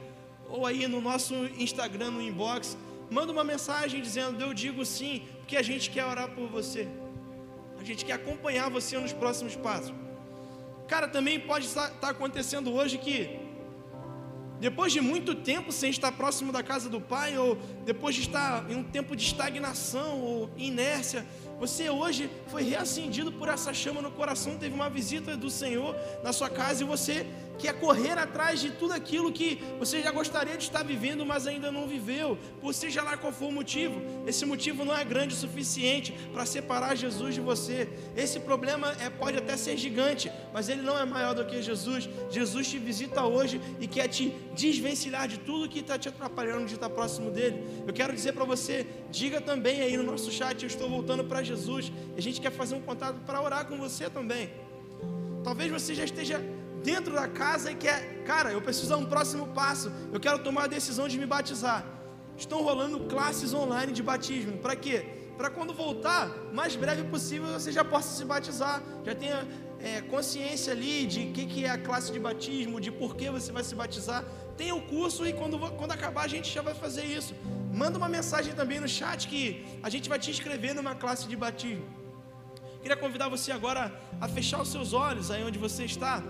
[0.49, 2.76] ou aí no nosso Instagram, no inbox,
[3.11, 6.88] manda uma mensagem dizendo: Eu digo sim, porque a gente quer orar por você.
[7.78, 9.92] A gente quer acompanhar você nos próximos passos.
[10.88, 13.38] Cara, também pode estar acontecendo hoje que,
[14.61, 18.70] depois de muito tempo sem estar próximo da casa do Pai, ou depois de estar
[18.70, 21.26] em um tempo de estagnação ou inércia,
[21.59, 26.32] você hoje foi reacendido por essa chama no coração, teve uma visita do Senhor na
[26.32, 27.26] sua casa e você
[27.59, 31.46] que é correr atrás de tudo aquilo que você já gostaria de estar vivendo, mas
[31.46, 34.00] ainda não viveu, por seja lá qual for o motivo.
[34.26, 37.88] Esse motivo não é grande o suficiente para separar Jesus de você.
[38.16, 42.09] Esse problema é, pode até ser gigante, mas ele não é maior do que Jesus.
[42.30, 46.74] Jesus te visita hoje e quer te desvencilhar de tudo que está te atrapalhando de
[46.74, 47.64] estar próximo dele.
[47.86, 51.42] Eu quero dizer para você, diga também aí no nosso chat, eu estou voltando para
[51.42, 51.92] Jesus.
[52.16, 54.50] A gente quer fazer um contato para orar com você também.
[55.42, 56.42] Talvez você já esteja
[56.91, 57.99] dentro da casa e quer,
[58.30, 61.80] cara, eu preciso dar um próximo passo, eu quero tomar a decisão de me batizar.
[62.37, 64.59] Estão rolando classes online de batismo.
[64.64, 64.99] Para quê?
[65.39, 68.76] Para quando voltar, mais breve possível, você já possa se batizar,
[69.07, 69.41] já tenha
[69.80, 73.30] é, consciência ali de o que, que é a classe de batismo, de por que
[73.30, 74.22] você vai se batizar.
[74.61, 77.35] Tem o curso e quando, quando acabar a gente já vai fazer isso.
[77.82, 79.43] Manda uma mensagem também no chat que
[79.82, 81.87] a gente vai te inscrever numa classe de batismo.
[82.82, 83.82] Queria convidar você agora
[84.20, 86.22] a fechar os seus olhos aí onde você está.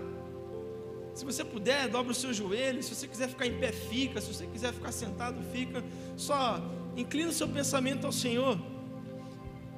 [1.14, 2.86] Se você puder, dobra os seus joelhos.
[2.86, 4.20] Se você quiser ficar em pé, fica.
[4.20, 5.82] Se você quiser ficar sentado, fica.
[6.16, 6.60] Só
[6.96, 8.58] inclina o seu pensamento ao Senhor.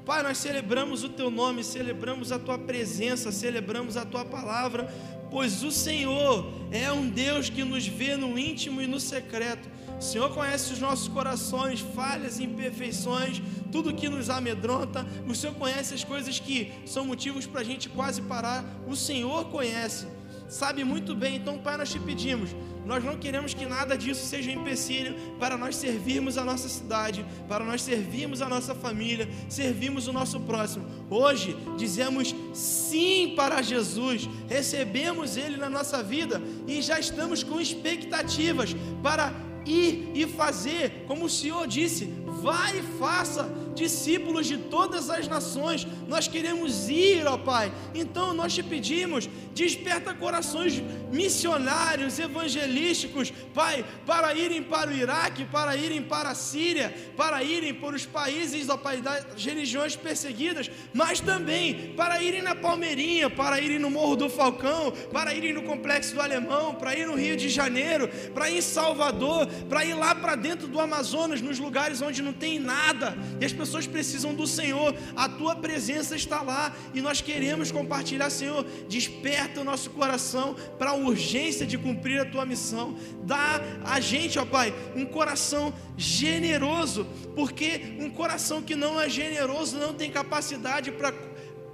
[0.06, 4.84] Pai, nós celebramos o teu nome, celebramos a tua presença, celebramos a tua palavra,
[5.32, 9.68] pois o Senhor é um Deus que nos vê no íntimo e no secreto.
[9.98, 15.04] O Senhor conhece os nossos corações, falhas, imperfeições, tudo que nos amedronta.
[15.26, 18.64] O Senhor conhece as coisas que são motivos para a gente quase parar.
[18.86, 20.06] O Senhor conhece
[20.48, 21.36] sabe muito bem.
[21.36, 22.50] Então, Pai, nós te pedimos,
[22.84, 27.26] nós não queremos que nada disso seja um empecilho para nós servirmos a nossa cidade,
[27.48, 30.86] para nós servirmos a nossa família, servirmos o nosso próximo.
[31.10, 38.74] Hoje dizemos sim para Jesus, recebemos Ele na nossa vida e já estamos com expectativas
[39.02, 39.32] para
[39.66, 42.08] ir e fazer, como o Senhor disse,
[42.40, 45.86] vai e faça discípulos de todas as nações.
[46.08, 47.72] Nós queremos ir, ó Pai.
[47.94, 55.76] Então nós te pedimos, desperta corações missionários, evangelísticos, Pai, para irem para o Iraque, para
[55.76, 61.20] irem para a Síria, para irem para os países, ó Pai, das religiões perseguidas, mas
[61.20, 66.14] também para irem na Palmeirinha, para irem no Morro do Falcão, para irem no Complexo
[66.14, 70.14] do Alemão, para ir no Rio de Janeiro, para ir em Salvador, para ir lá
[70.14, 74.32] para dentro do Amazonas, nos lugares onde não tem nada, e as pessoas pessoas precisam
[74.34, 78.64] do Senhor, a tua presença está lá e nós queremos compartilhar, Senhor.
[78.88, 82.96] Desperta o nosso coração para a urgência de cumprir a tua missão.
[83.24, 89.78] Dá a gente, ó Pai, um coração generoso, porque um coração que não é generoso
[89.78, 91.12] não tem capacidade para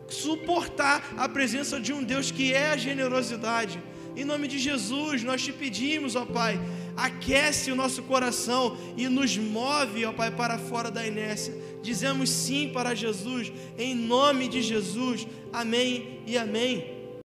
[0.08, 3.80] suportar a presença de um Deus que é a generosidade.
[4.14, 6.60] Em nome de Jesus, nós te pedimos, ó Pai,
[6.96, 11.54] aquece o nosso coração e nos move, ó Pai, para fora da inércia.
[11.82, 15.26] Dizemos sim para Jesus, em nome de Jesus.
[15.52, 17.01] Amém e amém.